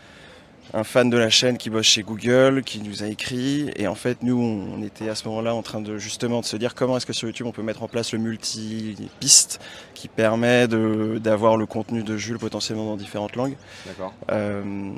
un 0.72 0.84
fan 0.84 1.10
de 1.10 1.16
la 1.16 1.30
chaîne 1.30 1.58
qui 1.58 1.70
bosse 1.70 1.86
chez 1.86 2.02
Google, 2.02 2.62
qui 2.64 2.80
nous 2.80 3.02
a 3.02 3.06
écrit. 3.06 3.70
Et 3.76 3.86
en 3.86 3.94
fait, 3.94 4.22
nous, 4.22 4.36
on 4.36 4.82
était 4.82 5.08
à 5.08 5.14
ce 5.14 5.28
moment-là 5.28 5.54
en 5.54 5.62
train 5.62 5.80
de 5.80 5.98
justement 5.98 6.40
de 6.40 6.46
se 6.46 6.56
dire 6.56 6.74
comment 6.74 6.96
est-ce 6.96 7.06
que 7.06 7.12
sur 7.12 7.28
YouTube 7.28 7.46
on 7.46 7.52
peut 7.52 7.62
mettre 7.62 7.82
en 7.82 7.88
place 7.88 8.12
le 8.12 8.18
multi-piste 8.18 9.60
qui 9.94 10.08
permet 10.08 10.66
d'avoir 10.66 11.56
le 11.56 11.66
contenu 11.66 12.02
de 12.02 12.16
Jules 12.16 12.38
potentiellement 12.38 12.86
dans 12.86 12.96
différentes 12.96 13.36
langues. 13.36 13.56
D'accord. 13.86 14.14
Euh, 14.30 14.92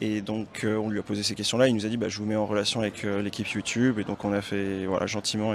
et 0.00 0.20
donc, 0.20 0.64
euh, 0.64 0.76
on 0.76 0.88
lui 0.88 0.98
a 0.98 1.02
posé 1.02 1.22
ces 1.22 1.34
questions-là. 1.34 1.68
Il 1.68 1.74
nous 1.74 1.86
a 1.86 1.88
dit, 1.88 1.96
bah, 1.96 2.08
je 2.08 2.18
vous 2.18 2.26
mets 2.26 2.36
en 2.36 2.46
relation 2.46 2.80
avec 2.80 3.04
euh, 3.04 3.22
l'équipe 3.22 3.48
YouTube. 3.48 3.98
Et 3.98 4.04
donc, 4.04 4.24
on 4.24 4.32
a 4.32 4.40
fait, 4.40 4.86
voilà, 4.86 5.06
gentiment, 5.06 5.54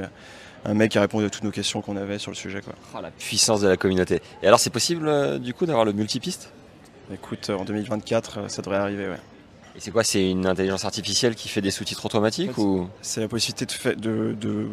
un 0.66 0.74
mec 0.74 0.92
qui 0.92 0.98
a 0.98 1.02
répondu 1.02 1.26
à 1.26 1.30
toutes 1.30 1.44
nos 1.44 1.52
questions 1.52 1.82
qu'on 1.82 1.98
avait 1.98 2.20
sur 2.20 2.32
le 2.32 2.36
sujet, 2.36 2.62
quoi. 2.62 2.74
Oh, 2.96 3.02
la 3.02 3.12
puissance 3.12 3.62
de 3.62 3.68
la 3.68 3.78
communauté. 3.78 4.22
Et 4.44 4.48
alors, 4.48 4.60
c'est 4.60 4.70
possible, 4.70 5.40
du 5.40 5.54
coup, 5.54 5.66
d'avoir 5.66 5.86
le 5.86 5.94
multipiste? 5.94 6.52
Écoute, 7.14 7.50
en 7.50 7.64
2024, 7.64 8.38
euh, 8.38 8.48
ça 8.50 8.62
devrait 8.62 8.78
arriver, 8.78 9.08
ouais. 9.08 9.20
Et 9.78 9.80
c'est 9.80 9.92
quoi 9.92 10.04
C'est 10.04 10.30
une 10.32 10.48
intelligence 10.48 10.86
artificielle 10.86 11.36
qui 11.36 11.50
fait 11.50 11.62
des 11.62 11.70
sous-titres 11.72 12.04
automatiques 12.06 12.50
En 12.50 12.54
fait, 12.54 12.62
ou 12.62 12.90
C'est 13.02 13.22
la 13.22 13.28
possibilité 13.28 13.66
de, 13.68 13.72
fa- 13.72 13.94
de, 13.96 14.36
de 14.40 14.68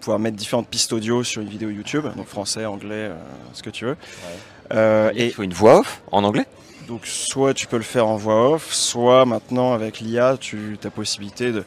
pouvoir 0.00 0.18
mettre 0.18 0.36
différentes 0.38 0.68
pistes 0.68 0.92
audio 0.94 1.22
sur 1.22 1.42
une 1.42 1.48
vidéo 1.48 1.68
YouTube, 1.68 2.06
donc 2.16 2.26
français, 2.26 2.64
anglais, 2.64 2.94
euh, 3.10 3.16
ce 3.52 3.62
que 3.62 3.68
tu 3.70 3.84
veux. 3.84 3.96
Euh, 4.72 5.10
Il 5.14 5.20
et 5.20 5.30
faut 5.30 5.42
une 5.42 5.52
voix 5.52 5.80
off 5.80 6.00
en 6.12 6.24
anglais? 6.24 6.46
Donc, 6.86 7.04
soit 7.06 7.52
tu 7.52 7.66
peux 7.66 7.76
le 7.76 7.82
faire 7.82 8.06
en 8.06 8.16
voix 8.16 8.52
off, 8.54 8.72
soit 8.72 9.26
maintenant 9.26 9.74
avec 9.74 10.00
l'IA, 10.00 10.38
tu 10.40 10.78
as 10.82 10.90
possibilité 10.90 11.52
de, 11.52 11.62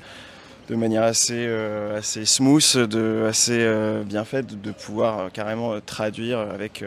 de 0.70 0.76
manière 0.76 1.04
assez, 1.04 1.46
euh, 1.48 2.00
assez 2.00 2.26
smooth, 2.26 2.78
de, 2.78 3.28
assez 3.30 3.60
euh, 3.60 4.02
bien 4.04 4.26
faite, 4.26 4.48
de, 4.48 4.56
de 4.56 4.72
pouvoir 4.72 5.20
euh, 5.20 5.30
carrément 5.32 5.80
traduire 5.82 6.40
avec 6.40 6.84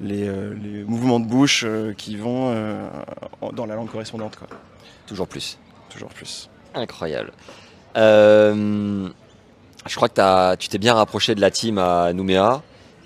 les, 0.00 0.24
les 0.26 0.82
mouvements 0.84 1.20
de 1.20 1.26
bouche 1.26 1.64
qui 1.96 2.16
vont 2.16 2.52
dans 3.52 3.66
la 3.66 3.76
langue 3.76 3.88
correspondante, 3.88 4.34
quoi. 4.34 4.48
Toujours 5.06 5.28
plus. 5.28 5.58
Toujours 5.90 6.08
plus. 6.10 6.48
Incroyable. 6.74 7.32
Euh, 7.96 9.08
je 9.86 9.94
crois 9.96 10.08
que 10.08 10.14
t'as- 10.14 10.56
tu 10.56 10.68
t'es 10.68 10.78
bien 10.78 10.94
rapproché 10.94 11.34
de 11.34 11.40
la 11.40 11.50
team 11.50 11.78
à 11.78 12.12
Nouméa, 12.12 12.62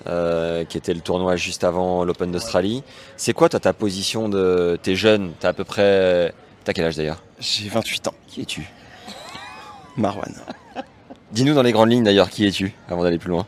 euh, 0.07 0.65
qui 0.65 0.79
était 0.79 0.95
le 0.95 1.01
tournoi 1.01 1.37
juste 1.37 1.65
avant 1.65 2.05
l'Open 2.05 2.31
d'Australie. 2.31 2.83
C'est 3.17 3.33
quoi 3.35 3.49
toi 3.49 3.61
ta 3.61 3.73
position 3.73 4.29
de 4.29 4.79
T'es 4.83 4.95
jeune, 4.95 5.33
t'as 5.41 5.49
à 5.51 5.53
peu 5.53 5.65
près. 5.65 6.33
T'as 6.65 6.73
quel 6.73 6.85
âge 6.87 6.97
d'ailleurs? 6.97 7.23
J'ai 7.41 7.69
28 7.69 8.09
ans. 8.09 8.15
Qui 8.27 8.43
es-tu? 8.43 8.69
Marwan. 9.97 10.35
Dis-nous 11.33 11.55
dans 11.55 11.63
les 11.63 11.73
grandes 11.73 11.91
lignes 11.91 12.05
d'ailleurs, 12.05 12.31
qui 12.31 12.47
es-tu 12.47 12.75
avant 12.89 13.03
d'aller 13.03 13.19
plus 13.19 13.31
loin? 13.31 13.47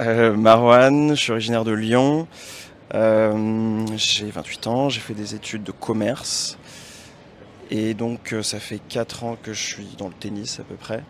Euh, 0.00 0.34
Marwan, 0.34 1.10
je 1.14 1.20
suis 1.20 1.32
originaire 1.32 1.64
de 1.64 1.72
Lyon. 1.72 2.26
Euh, 2.94 3.86
j'ai 3.96 4.30
28 4.30 4.66
ans, 4.66 4.88
j'ai 4.90 5.00
fait 5.00 5.14
des 5.14 5.34
études 5.34 5.62
de 5.62 5.72
commerce. 5.72 6.58
Et 7.70 7.94
donc 7.94 8.32
euh, 8.32 8.42
ça 8.42 8.60
fait 8.60 8.80
4 8.88 9.24
ans 9.24 9.36
que 9.42 9.52
je 9.52 9.62
suis 9.62 9.88
dans 9.98 10.08
le 10.08 10.14
tennis 10.14 10.60
à 10.60 10.62
peu 10.62 10.76
près. 10.76 11.02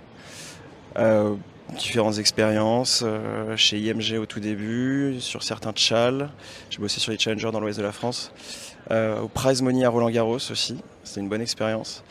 Euh, 0.99 1.35
différentes 1.77 2.19
expériences 2.19 3.03
euh, 3.05 3.57
chez 3.57 3.79
IMG 3.79 4.19
au 4.19 4.27
tout 4.27 4.41
début, 4.41 5.17
sur 5.21 5.43
certains 5.43 5.73
tchals. 5.73 6.31
J'ai 6.71 6.79
bossé 6.79 7.01
sur 7.01 7.13
les 7.13 7.19
challengers 7.19 7.51
dans 7.53 7.61
l'ouest 7.61 7.79
de 7.79 7.85
la 7.85 7.93
France. 7.93 8.33
Euh, 8.91 9.21
au 9.21 9.29
Prize 9.29 9.63
Money 9.63 9.85
à 9.85 9.91
Roland 9.91 10.11
Garros 10.11 10.37
aussi. 10.37 10.77
C'était 11.03 11.21
une 11.21 11.29
bonne 11.29 11.43
expérience. 11.43 12.05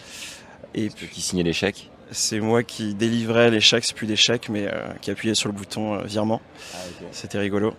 Et 0.73 0.89
puis 0.89 1.07
Qui 1.07 1.21
signait 1.21 1.43
les 1.43 1.53
chèques? 1.53 1.89
C'est 2.11 2.39
moi 2.39 2.63
qui 2.63 2.93
délivrais 2.93 3.49
les 3.49 3.61
chèques, 3.61 3.85
c'est 3.85 3.95
plus 3.95 4.07
des 4.07 4.15
chèques, 4.15 4.49
mais 4.49 4.67
euh, 4.67 4.93
qui 5.01 5.09
appuyait 5.09 5.35
sur 5.35 5.49
le 5.49 5.55
bouton 5.55 5.95
euh, 5.95 6.03
virement. 6.03 6.41
C'était 7.11 7.39
rigolo. 7.39 7.73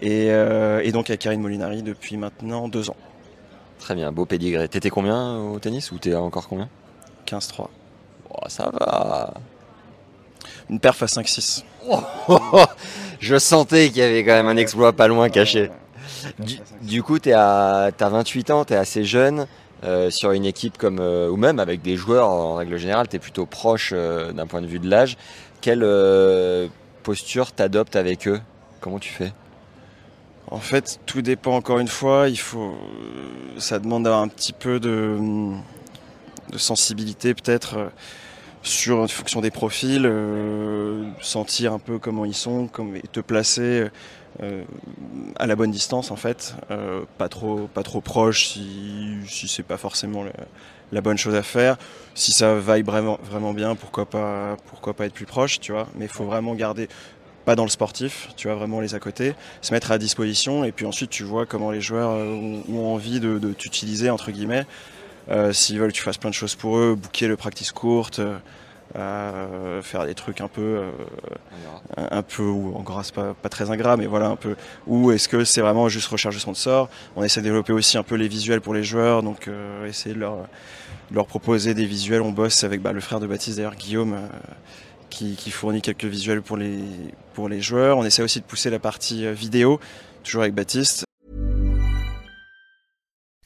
Et, 0.00 0.30
euh, 0.30 0.80
et 0.82 0.92
donc 0.92 1.10
à 1.10 1.16
Karine 1.16 1.40
Molinari 1.40 1.82
depuis 1.82 2.16
maintenant 2.16 2.68
deux 2.68 2.90
ans, 2.90 2.96
Très 3.86 3.94
bien, 3.94 4.10
beau 4.10 4.26
pédigré. 4.26 4.66
T'étais 4.68 4.90
combien 4.90 5.38
au 5.38 5.60
tennis 5.60 5.92
ou 5.92 5.98
t'es 5.98 6.12
encore 6.16 6.48
combien? 6.48 6.68
15-3. 7.24 7.68
Oh, 8.30 8.34
Ça 8.48 8.68
va. 8.72 9.32
Une 10.68 10.80
perf 10.80 11.04
à 11.04 11.06
5-6. 11.06 11.62
Je 13.20 13.38
sentais 13.38 13.90
qu'il 13.90 13.98
y 13.98 14.02
avait 14.02 14.24
quand 14.24 14.32
même 14.32 14.48
un 14.48 14.56
exploit 14.56 14.92
pas 14.92 15.06
loin 15.06 15.28
caché. 15.28 15.70
Du, 16.40 16.58
du 16.82 17.04
coup, 17.04 17.18
à, 17.32 17.90
t'as 17.96 18.08
28 18.08 18.50
ans, 18.50 18.64
t'es 18.64 18.74
assez 18.74 19.04
jeune. 19.04 19.46
euh, 19.84 20.10
sur 20.10 20.32
une 20.32 20.46
équipe 20.46 20.78
comme 20.78 20.98
euh, 20.98 21.30
ou 21.30 21.36
même 21.36 21.60
avec 21.60 21.80
des 21.80 21.94
joueurs 21.94 22.28
en 22.28 22.56
règle 22.56 22.78
générale, 22.78 23.06
t'es 23.06 23.20
plutôt 23.20 23.46
proche 23.46 23.92
euh, 23.94 24.32
d'un 24.32 24.48
point 24.48 24.62
de 24.62 24.66
vue 24.66 24.80
de 24.80 24.90
l'âge. 24.90 25.16
Quelle 25.60 25.86
posture 27.04 27.52
t'adoptes 27.52 27.94
avec 27.94 28.26
eux? 28.26 28.40
Comment 28.80 28.98
tu 28.98 29.10
fais? 29.12 29.32
En 30.50 30.60
fait, 30.60 31.00
tout 31.06 31.22
dépend 31.22 31.56
encore 31.56 31.78
une 31.78 31.88
fois. 31.88 32.28
Il 32.28 32.38
faut, 32.38 32.76
ça 33.58 33.78
demande 33.78 34.06
un 34.06 34.28
petit 34.28 34.52
peu 34.52 34.78
de, 34.78 35.18
sensibilité 36.56 37.34
peut-être 37.34 37.76
euh, 37.76 37.88
sur 38.62 38.98
en 38.98 39.08
fonction 39.08 39.40
des 39.40 39.50
profils, 39.50 40.06
euh, 40.06 41.04
sentir 41.20 41.72
un 41.72 41.78
peu 41.78 41.98
comment 41.98 42.24
ils 42.24 42.34
sont, 42.34 42.68
comme, 42.68 42.96
et 42.96 43.02
te 43.02 43.20
placer 43.20 43.88
euh, 44.42 44.64
à 45.36 45.46
la 45.46 45.56
bonne 45.56 45.70
distance 45.70 46.10
en 46.10 46.16
fait, 46.16 46.54
pas 47.18 47.28
trop, 47.28 47.68
pas 47.72 47.82
trop 47.82 48.00
proche 48.00 48.48
si, 48.48 49.16
si 49.26 49.48
c'est 49.48 49.62
pas 49.62 49.78
forcément 49.78 50.24
la 50.92 51.00
bonne 51.00 51.16
chose 51.16 51.34
à 51.34 51.42
faire. 51.42 51.76
Si 52.14 52.32
ça 52.32 52.54
vaille 52.54 52.82
vraiment, 52.82 53.18
vraiment 53.22 53.52
bien, 53.52 53.74
pourquoi 53.76 54.06
pas, 54.06 54.56
pourquoi 54.66 54.94
pas 54.94 55.06
être 55.06 55.14
plus 55.14 55.26
proche, 55.26 55.60
tu 55.60 55.72
vois. 55.72 55.86
Mais 55.96 56.06
il 56.06 56.10
faut 56.10 56.24
vraiment 56.24 56.54
garder 56.54 56.88
pas 57.46 57.54
dans 57.54 57.62
le 57.62 57.70
sportif, 57.70 58.28
tu 58.36 58.48
vois, 58.48 58.56
vraiment 58.56 58.80
les 58.80 58.94
à 58.94 58.98
côté, 58.98 59.34
se 59.62 59.72
mettre 59.72 59.92
à 59.92 59.98
disposition 59.98 60.64
et 60.64 60.72
puis 60.72 60.84
ensuite 60.84 61.10
tu 61.10 61.22
vois 61.22 61.46
comment 61.46 61.70
les 61.70 61.80
joueurs 61.80 62.10
euh, 62.10 62.60
ont, 62.68 62.92
envie 62.92 63.20
de, 63.20 63.38
t'utiliser, 63.52 64.10
entre 64.10 64.32
guillemets. 64.32 64.66
Euh, 65.30 65.52
S'ils 65.52 65.78
veulent 65.78 65.92
que 65.92 65.96
tu 65.96 66.02
fasses 66.02 66.18
plein 66.18 66.30
de 66.30 66.34
choses 66.34 66.56
pour 66.56 66.76
eux, 66.76 66.96
booker 66.96 67.28
le 67.28 67.36
practice 67.36 67.70
courte, 67.70 68.20
euh, 68.96 69.80
faire 69.82 70.06
des 70.06 70.14
trucs 70.14 70.40
un 70.40 70.48
peu, 70.48 70.82
un, 71.96 72.22
peu, 72.22 72.42
ou 72.42 72.76
en 72.76 72.82
gras, 72.82 73.08
pas, 73.14 73.48
très 73.48 73.70
ingrat, 73.70 73.96
mais 73.96 74.06
voilà, 74.06 74.26
un 74.26 74.36
peu. 74.36 74.56
Ou 74.88 75.12
est-ce 75.12 75.28
que 75.28 75.44
c'est 75.44 75.60
vraiment 75.60 75.88
juste 75.88 76.08
recherche 76.08 76.34
de 76.34 76.40
sponsor 76.40 76.88
On 77.14 77.22
essaie 77.22 77.40
de 77.40 77.44
développer 77.44 77.72
aussi 77.72 77.96
un 77.96 78.02
peu 78.02 78.16
les 78.16 78.28
visuels 78.28 78.60
pour 78.60 78.74
les 78.74 78.82
joueurs, 78.82 79.22
donc 79.22 79.48
essayer 79.86 80.16
de 80.16 80.20
leur, 80.20 80.36
de 81.10 81.14
leur 81.14 81.26
proposer 81.26 81.74
des 81.74 81.86
visuels. 81.86 82.22
On 82.22 82.32
bosse 82.32 82.64
avec 82.64 82.82
bah, 82.82 82.92
le 82.92 83.00
frère 83.00 83.20
de 83.20 83.28
Baptiste 83.28 83.58
d'ailleurs, 83.58 83.76
Guillaume. 83.76 84.16
Qui, 85.16 85.34
qui 85.34 85.50
fournit 85.50 85.80
quelques 85.80 86.04
visuels 86.04 86.42
pour 86.42 86.56
les, 86.58 86.84
pour 87.32 87.48
les 87.48 87.60
joueurs. 87.62 87.96
On 87.96 88.04
essaie 88.04 88.22
aussi 88.22 88.40
de 88.40 88.44
pousser 88.44 88.70
la 88.70 88.78
partie 88.78 89.24
euh, 89.24 89.32
vidéo, 89.32 89.80
toujours 90.22 90.42
avec 90.42 90.54
Baptiste. 90.54 91.04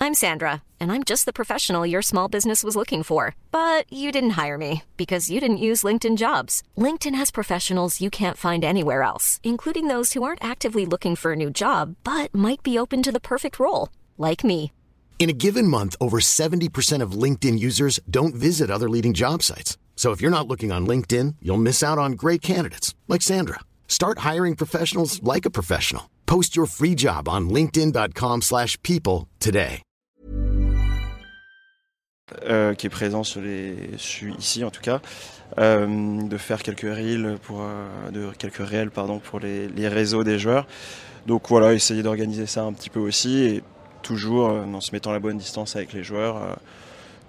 I'm 0.03 0.15
Sandra, 0.15 0.62
and 0.81 0.91
I'm 0.91 1.05
just 1.05 1.27
the 1.27 1.33
professional 1.33 1.87
your 1.87 2.03
small 2.03 2.27
business 2.27 2.65
was 2.65 2.75
looking 2.75 3.05
for. 3.05 3.35
But 3.53 3.85
you 3.93 4.11
didn't 4.11 4.31
hire 4.31 4.57
me 4.57 4.83
because 4.97 5.31
you 5.31 5.41
didn't 5.41 5.59
use 5.59 5.85
LinkedIn 5.85 6.17
jobs. 6.17 6.62
LinkedIn 6.77 7.15
has 7.15 7.31
professionals 7.31 8.00
you 8.00 8.11
can't 8.11 8.39
find 8.39 8.65
anywhere 8.65 9.03
else, 9.03 9.41
including 9.45 9.89
those 9.89 10.15
who 10.15 10.25
aren't 10.25 10.43
actively 10.43 10.87
looking 10.87 11.17
for 11.17 11.33
a 11.33 11.37
new 11.37 11.50
job 11.50 11.97
but 12.03 12.35
might 12.35 12.62
be 12.62 12.79
open 12.79 13.03
to 13.03 13.12
the 13.12 13.21
perfect 13.21 13.61
role, 13.61 13.91
like 14.19 14.43
me. 14.43 14.73
In 15.21 15.29
a 15.29 15.35
given 15.35 15.69
month, 15.69 15.97
over 16.00 16.19
70% 16.19 17.03
of 17.03 17.12
LinkedIn 17.12 17.59
users 17.59 18.00
don't 18.09 18.35
visit 18.35 18.71
other 18.71 18.89
leading 18.89 19.12
job 19.12 19.43
sites. 19.43 19.77
So 20.00 20.12
if 20.12 20.23
you're 20.23 20.30
not 20.30 20.49
looking 20.49 20.73
on 20.73 20.87
LinkedIn, 20.87 21.35
you'll 21.42 21.59
miss 21.59 21.83
out 21.83 21.99
on 21.99 22.12
great 22.12 22.40
candidates 22.40 22.95
like 23.07 23.21
Sandra. 23.21 23.61
Start 23.87 24.21
hiring 24.21 24.57
professionals 24.57 25.23
like 25.23 25.45
a 25.45 25.50
professional. 25.50 26.09
Post 26.25 26.57
your 26.57 26.64
free 26.64 26.95
job 26.97 27.28
on 27.28 27.50
linkedin.com/people 27.50 29.28
today. 29.38 29.83
euh, 32.49 32.75
qui 32.75 32.87
est 32.87 32.90
présent 32.90 33.25
sur 33.25 33.42
les, 33.42 33.76
ici 34.38 34.64
en 34.64 34.71
tout 34.71 34.80
cas, 34.80 35.02
euh, 35.59 36.23
de 36.23 36.37
faire 36.38 36.62
quelques 36.62 36.83
reels 36.83 37.37
pour, 37.42 37.61
euh, 37.61 38.11
de, 38.11 38.30
quelques 38.38 38.66
réels 38.66 38.90
pardon 38.90 39.19
pour 39.19 39.38
les, 39.40 39.69
les 39.69 39.88
réseaux 39.88 40.25
des 40.25 40.38
joueurs. 40.38 40.66
Donc 41.26 41.49
voilà, 41.49 41.75
essayer 41.75 42.02
d'organiser 42.02 42.47
ça 42.47 42.62
un 42.62 42.73
petit 42.73 42.88
peu 42.88 43.00
aussi 43.00 43.42
et 43.42 43.62
toujours 44.02 44.50
euh, 44.50 44.64
en 44.64 44.80
se 44.80 44.92
mettant 44.92 45.11
à 45.11 45.14
la 45.14 45.21
bonne 45.21 45.38
distance 45.38 45.76
avec 45.76 45.92
les 45.92 46.02
joueurs, 46.02 46.37
euh, 46.37 46.54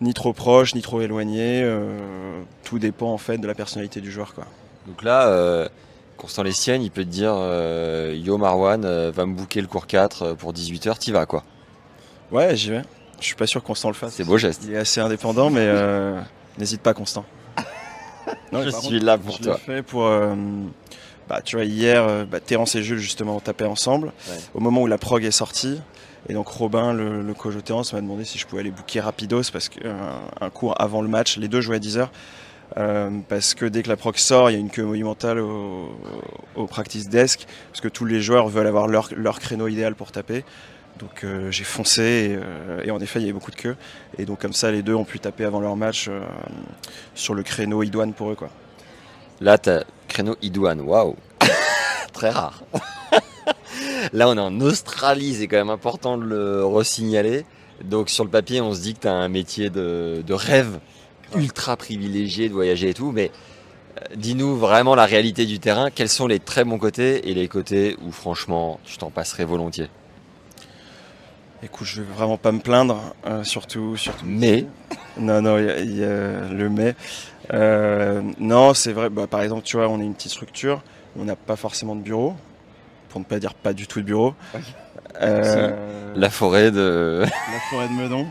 ni 0.01 0.13
trop 0.13 0.33
proche, 0.33 0.75
ni 0.75 0.81
trop 0.81 1.01
éloigné. 1.01 1.61
euh, 1.63 2.41
tout 2.63 2.79
dépend 2.79 3.11
en 3.13 3.17
fait 3.17 3.37
de 3.37 3.47
la 3.47 3.53
personnalité 3.55 4.01
du 4.01 4.11
joueur 4.11 4.33
quoi. 4.33 4.45
Donc 4.87 5.03
là, 5.03 5.27
euh, 5.27 5.67
Constant 6.17 6.43
Lestienne, 6.43 6.81
il 6.81 6.91
peut 6.91 7.03
te 7.03 7.09
dire 7.09 7.33
euh, 7.35 8.15
Yo 8.17 8.37
Marwan, 8.37 8.83
euh, 8.85 9.11
va 9.13 9.25
me 9.25 9.33
booker 9.35 9.61
le 9.61 9.67
cours 9.67 9.87
4 9.87 10.21
euh, 10.23 10.33
pour 10.35 10.53
18h, 10.53 10.97
t'y 10.97 11.11
vas 11.11 11.25
quoi. 11.25 11.43
Ouais, 12.31 12.55
j'y 12.55 12.71
vais. 12.71 12.81
Je 13.19 13.25
suis 13.25 13.35
pas 13.35 13.45
sûr 13.47 13.61
que 13.61 13.67
Constant 13.67 13.89
le 13.89 13.93
fasse. 13.93 14.13
C'est 14.13 14.23
beau 14.23 14.37
geste. 14.37 14.63
Il 14.65 14.73
est 14.73 14.77
assez 14.77 14.99
indépendant, 15.01 15.49
mais 15.51 15.59
euh, 15.63 16.19
n'hésite 16.57 16.81
pas, 16.81 16.93
Constant. 16.93 17.25
Non, 18.51 18.61
Je 18.63 18.69
suis 18.69 18.99
là 18.99 19.17
pour 19.17 19.37
je 19.37 19.43
toi. 19.43 19.57
fait 19.57 19.81
pour. 19.83 20.05
euh, 20.05 20.35
bah, 21.29 21.41
tu 21.43 21.55
vois, 21.55 21.65
hier, 21.65 22.25
bah, 22.25 22.39
Terence 22.39 22.75
et 22.75 22.83
Jules, 22.83 22.97
justement, 22.99 23.35
ont 23.37 23.39
tapé 23.39 23.65
ensemble. 23.65 24.07
Ouais. 24.29 24.37
Au 24.53 24.59
moment 24.59 24.81
où 24.81 24.87
la 24.87 24.97
prog 24.97 25.23
est 25.23 25.31
sortie. 25.31 25.79
Et 26.29 26.33
donc, 26.33 26.47
Robin, 26.47 26.93
le, 26.93 27.21
le 27.21 27.33
coach 27.33 27.55
de 27.55 27.73
m'a 27.73 28.01
demandé 28.01 28.25
si 28.25 28.37
je 28.37 28.45
pouvais 28.45 28.61
aller 28.61 28.71
booker 28.71 28.99
rapidos 29.01 29.43
parce 29.51 29.69
que 29.69 29.79
euh, 29.85 29.93
un 30.39 30.49
cours 30.49 30.79
avant 30.79 31.01
le 31.01 31.07
match, 31.07 31.37
les 31.37 31.47
deux 31.47 31.61
jouaient 31.61 31.77
à 31.77 31.79
10h. 31.79 32.07
parce 33.27 33.53
que 33.53 33.65
dès 33.65 33.83
que 33.83 33.89
la 33.89 33.97
prog 33.97 34.15
sort, 34.17 34.49
il 34.49 34.53
y 34.53 34.55
a 34.55 34.59
une 34.59 34.69
queue 34.69 34.83
monumentale 34.83 35.39
au, 35.39 35.97
au 36.55 36.67
practice 36.67 37.09
desk, 37.09 37.45
parce 37.71 37.81
que 37.81 37.87
tous 37.87 38.05
les 38.05 38.21
joueurs 38.21 38.47
veulent 38.47 38.67
avoir 38.67 38.87
leur, 38.87 39.09
leur 39.15 39.39
créneau 39.39 39.67
idéal 39.67 39.95
pour 39.95 40.11
taper. 40.11 40.43
Donc 40.99 41.23
euh, 41.23 41.49
j'ai 41.51 41.63
foncé 41.63 42.01
et, 42.01 42.35
euh, 42.35 42.83
et 42.83 42.91
en 42.91 42.99
effet 42.99 43.19
il 43.19 43.23
y 43.23 43.25
avait 43.25 43.33
beaucoup 43.33 43.51
de 43.51 43.55
queues. 43.55 43.75
Et 44.17 44.25
donc 44.25 44.39
comme 44.39 44.53
ça 44.53 44.71
les 44.71 44.83
deux 44.83 44.93
ont 44.93 45.05
pu 45.05 45.19
taper 45.19 45.45
avant 45.45 45.59
leur 45.59 45.75
match 45.75 46.07
euh, 46.07 46.21
sur 47.15 47.33
le 47.33 47.43
créneau 47.43 47.81
idoine 47.81 48.13
pour 48.13 48.31
eux 48.31 48.35
quoi. 48.35 48.49
Là, 49.39 49.57
t'as 49.57 49.83
créneau 50.07 50.35
Idouane, 50.43 50.81
waouh 50.81 51.15
Très 52.13 52.29
rare. 52.29 52.61
Là, 54.13 54.29
on 54.29 54.37
est 54.37 54.39
en 54.39 54.61
Australie, 54.61 55.35
c'est 55.35 55.47
quand 55.47 55.57
même 55.57 55.69
important 55.69 56.17
de 56.17 56.23
le 56.23 56.65
resignaler. 56.65 57.45
Donc, 57.83 58.09
sur 58.09 58.23
le 58.23 58.29
papier, 58.29 58.61
on 58.61 58.73
se 58.73 58.81
dit 58.81 58.93
que 58.93 58.99
t'as 59.01 59.13
un 59.13 59.27
métier 59.27 59.69
de, 59.69 60.23
de 60.25 60.33
rêve 60.33 60.79
ultra 61.35 61.77
privilégié 61.77 62.49
de 62.49 62.53
voyager 62.53 62.89
et 62.89 62.93
tout. 62.93 63.11
Mais 63.11 63.31
euh, 63.97 64.15
dis-nous 64.15 64.55
vraiment 64.55 64.95
la 64.95 65.05
réalité 65.05 65.45
du 65.45 65.59
terrain. 65.59 65.89
Quels 65.89 66.09
sont 66.09 66.27
les 66.27 66.39
très 66.39 66.63
bons 66.63 66.77
côtés 66.77 67.29
et 67.29 67.33
les 67.33 67.47
côtés 67.47 67.97
où, 68.05 68.11
franchement, 68.11 68.79
tu 68.83 68.97
t'en 68.97 69.09
passerais 69.09 69.45
volontiers? 69.45 69.89
Écoute, 71.63 71.87
je 71.87 72.01
vais 72.01 72.13
vraiment 72.13 72.37
pas 72.37 72.51
me 72.51 72.59
plaindre, 72.59 73.13
euh, 73.27 73.43
surtout, 73.43 73.95
surtout. 73.95 74.25
Mais, 74.25 74.65
Non, 75.17 75.41
non, 75.41 75.57
il 75.57 75.65
y 75.65 75.69
a, 75.69 75.79
il 75.79 75.97
y 75.97 76.03
a 76.03 76.47
le 76.49 76.69
mais. 76.69 76.95
Euh, 77.53 78.21
non, 78.39 78.73
c'est 78.73 78.93
vrai. 78.93 79.09
Bah, 79.09 79.27
par 79.27 79.41
exemple, 79.41 79.63
tu 79.63 79.77
vois, 79.77 79.87
on 79.89 79.99
est 79.99 80.05
une 80.05 80.15
petite 80.15 80.31
structure, 80.31 80.81
on 81.19 81.25
n'a 81.25 81.35
pas 81.35 81.55
forcément 81.55 81.95
de 81.95 82.01
bureau, 82.01 82.33
pour 83.11 83.19
ne 83.19 83.25
pas 83.25 83.39
dire 83.39 83.53
pas 83.53 83.73
du 83.73 83.85
tout 83.87 83.99
de 84.01 84.05
bureau. 84.05 84.33
Euh, 85.21 86.13
la 86.15 86.29
forêt 86.29 86.71
de. 86.71 87.21
la 87.53 87.59
forêt 87.69 87.87
de 87.87 87.93
Meudon. 87.93 88.27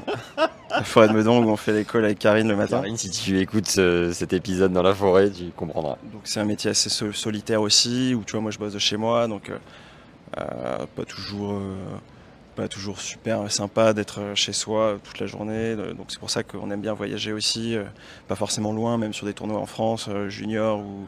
la 0.70 0.82
forêt 0.82 1.08
de 1.08 1.12
Meudon 1.12 1.44
où 1.44 1.48
on 1.50 1.56
fait 1.56 1.72
l'école 1.72 2.04
avec 2.04 2.18
Karine 2.18 2.48
le 2.48 2.56
matin. 2.56 2.78
Karine, 2.80 2.96
si 2.96 3.10
tu 3.10 3.38
écoutes 3.38 3.68
ce- 3.68 4.12
cet 4.12 4.32
épisode 4.32 4.72
dans 4.72 4.82
la 4.82 4.94
forêt, 4.94 5.30
tu 5.30 5.44
comprendras. 5.56 5.96
Donc 6.12 6.22
c'est 6.24 6.40
un 6.40 6.44
métier 6.44 6.70
assez 6.70 6.88
sol- 6.88 7.14
solitaire 7.14 7.60
aussi, 7.62 8.14
où 8.14 8.24
tu 8.24 8.32
vois 8.32 8.40
moi 8.40 8.50
je 8.50 8.58
bosse 8.58 8.72
de 8.72 8.78
chez 8.78 8.96
moi, 8.96 9.28
donc 9.28 9.50
euh, 9.50 9.56
euh, 10.38 10.86
pas 10.96 11.04
toujours 11.04 11.52
euh, 11.52 11.74
pas 12.56 12.66
toujours 12.68 13.00
super 13.00 13.50
sympa 13.52 13.92
d'être 13.92 14.20
chez 14.34 14.52
soi 14.52 14.96
toute 15.04 15.20
la 15.20 15.26
journée. 15.26 15.74
Euh, 15.78 15.92
Donc 15.92 16.06
c'est 16.08 16.18
pour 16.18 16.30
ça 16.30 16.42
qu'on 16.42 16.70
aime 16.70 16.80
bien 16.80 16.94
voyager 16.94 17.32
aussi, 17.32 17.76
euh, 17.76 17.84
pas 18.26 18.36
forcément 18.36 18.72
loin, 18.72 18.96
même 18.96 19.12
sur 19.12 19.26
des 19.26 19.34
tournois 19.34 19.58
en 19.60 19.66
France, 19.66 20.06
euh, 20.08 20.28
junior 20.30 20.78
ou 20.78 21.06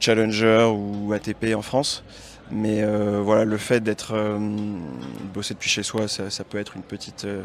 challenger 0.00 0.68
ou 0.74 1.12
ATP 1.12 1.54
en 1.54 1.62
France. 1.62 2.02
Mais 2.50 2.82
euh, 2.82 3.20
voilà, 3.22 3.44
le 3.44 3.58
fait 3.58 3.80
d'être 3.80 4.14
euh, 4.14 4.38
bosser 5.34 5.54
depuis 5.54 5.68
chez 5.68 5.82
soi, 5.82 6.08
ça, 6.08 6.30
ça 6.30 6.44
peut 6.44 6.58
être 6.58 6.76
une 6.76 6.82
petite 6.82 7.24
euh, 7.24 7.42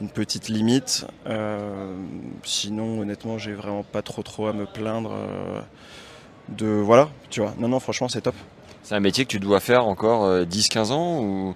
une 0.00 0.08
petite 0.08 0.48
limite. 0.48 1.06
Euh, 1.26 1.94
sinon, 2.42 3.00
honnêtement, 3.00 3.38
j'ai 3.38 3.52
vraiment 3.52 3.84
pas 3.84 4.02
trop 4.02 4.22
trop 4.22 4.46
à 4.46 4.52
me 4.52 4.66
plaindre 4.66 5.12
de 6.48 6.66
voilà, 6.66 7.08
tu 7.28 7.40
vois. 7.40 7.54
Non, 7.58 7.68
non, 7.68 7.80
franchement, 7.80 8.08
c'est 8.08 8.22
top. 8.22 8.34
C'est 8.82 8.94
un 8.94 9.00
métier 9.00 9.24
que 9.24 9.30
tu 9.30 9.38
dois 9.38 9.60
faire 9.60 9.86
encore 9.86 10.26
10-15 10.44 10.90
ans 10.90 11.20
ou, 11.20 11.54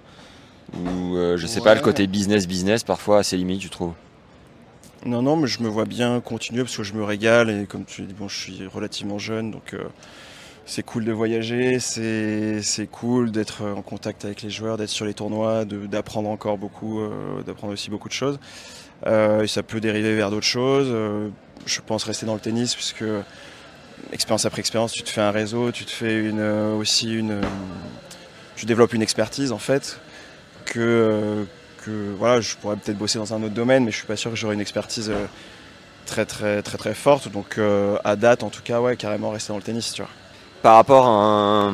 ou 0.76 1.16
je 1.36 1.46
sais 1.46 1.62
pas, 1.62 1.74
le 1.74 1.80
côté 1.80 2.06
business 2.06 2.46
business 2.46 2.84
parfois 2.84 3.20
assez 3.20 3.36
limite, 3.38 3.60
tu 3.60 3.70
trouves? 3.70 3.94
Non, 5.06 5.22
non, 5.22 5.36
mais 5.36 5.46
je 5.46 5.62
me 5.62 5.68
vois 5.68 5.86
bien 5.86 6.20
continuer 6.20 6.62
parce 6.62 6.76
que 6.76 6.82
je 6.82 6.92
me 6.92 7.02
régale 7.02 7.48
et 7.48 7.66
comme 7.66 7.86
tu 7.86 8.02
dis, 8.02 8.12
bon, 8.12 8.28
je 8.28 8.38
suis 8.38 8.66
relativement 8.66 9.18
jeune, 9.18 9.50
donc 9.50 9.74
c'est 10.66 10.82
cool 10.82 11.04
de 11.04 11.12
voyager, 11.12 11.78
c'est 11.78 12.88
cool 12.90 13.30
d'être 13.30 13.62
en 13.64 13.82
contact 13.82 14.24
avec 14.24 14.42
les 14.42 14.50
joueurs, 14.50 14.76
d'être 14.76 14.88
sur 14.88 15.04
les 15.04 15.14
tournois, 15.14 15.64
d'apprendre 15.64 16.28
encore 16.30 16.56
beaucoup, 16.56 17.00
euh, 17.00 17.42
d'apprendre 17.46 17.72
aussi 17.72 17.90
beaucoup 17.90 18.08
de 18.08 18.14
choses. 18.14 18.38
Euh, 19.06 19.46
ça 19.46 19.62
peut 19.62 19.80
dériver 19.80 20.14
vers 20.14 20.30
d'autres 20.30 20.46
choses. 20.46 20.88
Euh, 20.88 21.28
je 21.66 21.80
pense 21.84 22.04
rester 22.04 22.24
dans 22.24 22.34
le 22.34 22.40
tennis 22.40 22.74
puisque 22.74 23.04
expérience 24.12 24.46
après 24.46 24.60
expérience, 24.60 24.92
tu 24.92 25.02
te 25.02 25.10
fais 25.10 25.20
un 25.20 25.30
réseau, 25.30 25.70
tu 25.70 25.84
te 25.84 25.90
fais 25.90 26.18
une, 26.18 26.42
aussi 26.42 27.12
une, 27.12 27.40
tu 28.56 28.64
développes 28.64 28.94
une 28.94 29.02
expertise 29.02 29.52
en 29.52 29.58
fait 29.58 30.00
que, 30.64 31.44
que 31.84 32.14
voilà, 32.18 32.40
je 32.40 32.54
pourrais 32.56 32.76
peut-être 32.76 32.98
bosser 32.98 33.18
dans 33.18 33.34
un 33.34 33.42
autre 33.42 33.54
domaine, 33.54 33.84
mais 33.84 33.90
je 33.90 33.98
suis 33.98 34.06
pas 34.06 34.16
sûr 34.16 34.30
que 34.30 34.36
j'aurai 34.36 34.54
une 34.54 34.60
expertise 34.62 35.12
très 36.06 36.24
très 36.24 36.62
très 36.62 36.78
très 36.78 36.94
forte. 36.94 37.30
Donc 37.30 37.58
à 38.04 38.16
date, 38.16 38.42
en 38.42 38.50
tout 38.50 38.62
cas, 38.62 38.80
ouais, 38.80 38.96
carrément 38.96 39.30
rester 39.30 39.52
dans 39.52 39.58
le 39.58 39.62
tennis, 39.62 39.92
tu 39.92 40.00
vois. 40.00 40.10
Par 40.64 40.76
rapport 40.76 41.06
à 41.06 41.70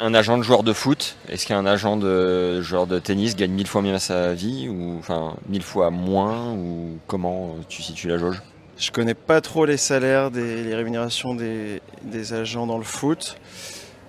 un, 0.00 0.14
agent 0.14 0.38
de 0.38 0.42
joueur 0.42 0.64
de 0.64 0.72
foot, 0.72 1.14
est-ce 1.28 1.46
qu'un 1.46 1.64
agent 1.66 1.96
de 1.96 2.60
joueur 2.62 2.88
de 2.88 2.98
tennis 2.98 3.36
gagne 3.36 3.52
mille 3.52 3.68
fois 3.68 3.80
mieux 3.80 3.96
sa 4.00 4.34
vie 4.34 4.68
ou 4.68 4.96
enfin 4.98 5.36
mille 5.48 5.62
fois 5.62 5.92
moins 5.92 6.52
ou 6.52 6.98
comment 7.06 7.54
tu 7.68 7.80
situes 7.80 8.08
la 8.08 8.18
jauge? 8.18 8.42
Je 8.76 8.90
connais 8.90 9.14
pas 9.14 9.40
trop 9.40 9.66
les 9.66 9.76
salaires, 9.76 10.30
les 10.30 10.74
rémunérations 10.74 11.36
des, 11.36 11.80
agents 12.32 12.66
dans 12.66 12.78
le 12.78 12.82
foot. 12.82 13.38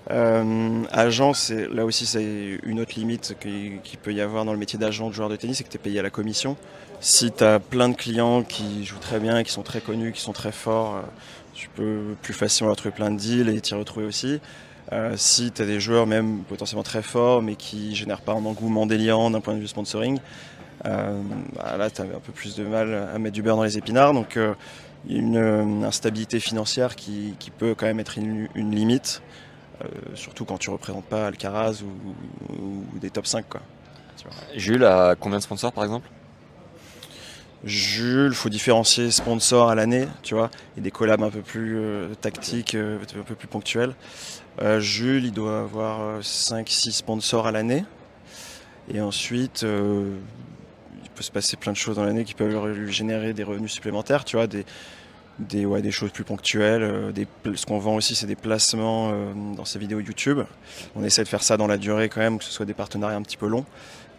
Euh, 0.09 0.81
agent, 0.91 1.35
c'est 1.35 1.67
là 1.71 1.85
aussi 1.85 2.07
c'est 2.07 2.57
une 2.63 2.79
autre 2.79 2.93
limite 2.95 3.35
qu'il 3.39 3.99
peut 4.01 4.11
y 4.11 4.21
avoir 4.21 4.43
dans 4.43 4.53
le 4.53 4.57
métier 4.57 4.79
d'agent 4.79 5.09
de 5.09 5.13
joueur 5.13 5.29
de 5.29 5.35
tennis, 5.35 5.59
c'est 5.59 5.63
que 5.63 5.69
tu 5.69 5.77
es 5.77 5.79
payé 5.79 5.99
à 5.99 6.03
la 6.03 6.09
commission. 6.09 6.57
Si 6.99 7.31
tu 7.31 7.43
as 7.43 7.59
plein 7.59 7.89
de 7.89 7.95
clients 7.95 8.41
qui 8.41 8.85
jouent 8.85 8.97
très 8.97 9.19
bien, 9.19 9.43
qui 9.43 9.51
sont 9.51 9.61
très 9.61 9.81
connus, 9.81 10.13
qui 10.13 10.19
sont 10.19 10.33
très 10.33 10.51
forts, 10.51 10.95
euh, 10.95 11.01
tu 11.59 11.67
peux 11.67 12.15
plus 12.21 12.33
facilement 12.33 12.71
retrouver 12.71 12.95
plein 12.95 13.11
de 13.11 13.17
deals 13.17 13.49
et 13.49 13.59
t'y 13.59 13.73
retrouver 13.73 14.05
aussi. 14.05 14.39
Euh, 14.93 15.15
si 15.17 15.51
tu 15.51 15.61
as 15.61 15.65
des 15.65 15.81
joueurs 15.81 16.07
même 16.07 16.43
potentiellement 16.47 16.83
très 16.83 17.03
forts 17.03 17.41
mais 17.41 17.55
qui 17.55 17.95
génèrent 17.95 18.21
pas 18.21 18.31
un 18.31 18.45
engouement 18.45 18.85
déliant 18.85 19.29
d'un 19.29 19.41
point 19.41 19.53
de 19.55 19.59
vue 19.59 19.67
sponsoring, 19.67 20.19
euh, 20.85 21.21
bah 21.53 21.75
là 21.77 21.89
tu 21.89 22.01
as 22.01 22.05
un 22.05 22.21
peu 22.25 22.31
plus 22.31 22.55
de 22.55 22.63
mal 22.63 22.93
à 23.13 23.19
mettre 23.19 23.35
du 23.35 23.41
beurre 23.41 23.57
dans 23.57 23.65
les 23.65 23.77
épinards. 23.77 24.13
Donc 24.13 24.37
euh, 24.37 24.53
a 24.53 25.13
une 25.13 25.83
instabilité 25.83 26.39
financière 26.39 26.95
qui, 26.95 27.35
peut 27.57 27.75
quand 27.75 27.87
même 27.87 27.99
être 27.99 28.17
une, 28.17 28.47
limite, 28.55 29.21
surtout 30.13 30.45
quand 30.45 30.57
tu 30.57 30.69
représentes 30.69 31.05
pas 31.05 31.27
Alcaraz 31.27 31.83
ou, 31.83 32.83
des 32.99 33.09
top 33.09 33.27
5. 33.27 33.45
Quoi. 33.49 33.61
Jules, 34.55 34.85
à 34.85 35.15
combien 35.19 35.39
de 35.39 35.43
sponsors 35.43 35.73
par 35.73 35.83
exemple? 35.83 36.09
Jules, 37.65 38.33
faut 38.33 38.49
différencier 38.49 39.11
sponsor 39.11 39.69
à 39.69 39.75
l'année, 39.75 40.07
tu 40.23 40.33
vois, 40.33 40.49
et 40.77 40.81
des 40.81 40.91
collabs 40.91 41.21
un 41.21 41.29
peu 41.29 41.41
plus 41.41 41.77
euh, 41.77 42.15
tactiques, 42.15 42.73
euh, 42.75 42.97
un 43.17 43.23
peu 43.23 43.35
plus 43.35 43.47
ponctuels. 43.47 43.95
Euh, 44.61 44.79
Jules, 44.79 45.25
il 45.25 45.33
doit 45.33 45.59
avoir 45.59 46.21
5-6 46.21 46.91
sponsors 46.91 47.47
à 47.47 47.51
l'année. 47.51 47.83
Et 48.91 49.01
ensuite, 49.01 49.61
il 49.61 51.09
peut 51.13 51.21
se 51.21 51.31
passer 51.31 51.57
plein 51.57 51.71
de 51.71 51.77
choses 51.77 51.97
dans 51.97 52.05
l'année 52.05 52.23
qui 52.23 52.33
peuvent 52.33 52.73
lui 52.73 52.91
générer 52.91 53.33
des 53.33 53.43
revenus 53.43 53.71
supplémentaires, 53.71 54.25
tu 54.25 54.35
vois, 54.35 54.47
des, 54.47 55.65
ouais, 55.65 55.83
des 55.83 55.91
choses 55.91 56.09
plus 56.09 56.23
ponctuelles. 56.23 57.13
Ce 57.53 57.67
qu'on 57.67 57.77
vend 57.77 57.93
aussi, 57.93 58.15
c'est 58.15 58.25
des 58.25 58.35
placements 58.35 59.13
dans 59.55 59.63
ses 59.63 59.77
vidéos 59.77 59.99
YouTube. 59.99 60.39
On 60.95 61.03
essaie 61.03 61.21
de 61.21 61.27
faire 61.27 61.43
ça 61.43 61.55
dans 61.55 61.67
la 61.67 61.77
durée 61.77 62.09
quand 62.09 62.21
même, 62.21 62.39
que 62.39 62.43
ce 62.43 62.51
soit 62.51 62.65
des 62.65 62.73
partenariats 62.73 63.17
un 63.17 63.21
petit 63.21 63.37
peu 63.37 63.47
longs 63.47 63.65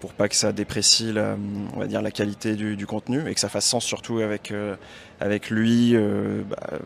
pour 0.01 0.15
pas 0.15 0.29
que 0.29 0.35
ça 0.35 0.53
déprécie 0.53 1.13
la, 1.13 1.37
on 1.75 1.79
va 1.79 1.87
dire, 1.87 2.03
la 2.03 2.11
qualité 2.11 2.57
du, 2.57 2.87
contenu 2.87 3.29
et 3.29 3.35
que 3.35 3.41
ça 3.41 3.49
fasse 3.49 3.67
sens 3.67 3.85
surtout 3.85 4.19
avec, 4.19 4.51
euh, 4.51 4.75
avec 5.21 5.51
lui 5.51 5.95
euh, 5.95 6.43
bah, 6.49 6.79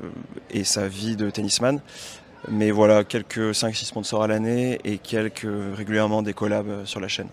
et 0.50 0.64
sa 0.64 0.88
vie 0.88 1.16
de 1.16 1.30
tennisman. 1.30 1.80
Mais 2.48 2.72
voilà, 2.72 3.04
quelques 3.04 3.38
5-6 3.38 3.86
sponsors 3.86 4.22
à 4.22 4.26
l'année 4.26 4.78
et 4.84 4.98
quelques 4.98 5.46
régulièrement 5.74 6.22
des 6.22 6.34
collabs 6.34 6.84
sur 6.84 7.00
la 7.00 7.08
chaîne. 7.08 7.28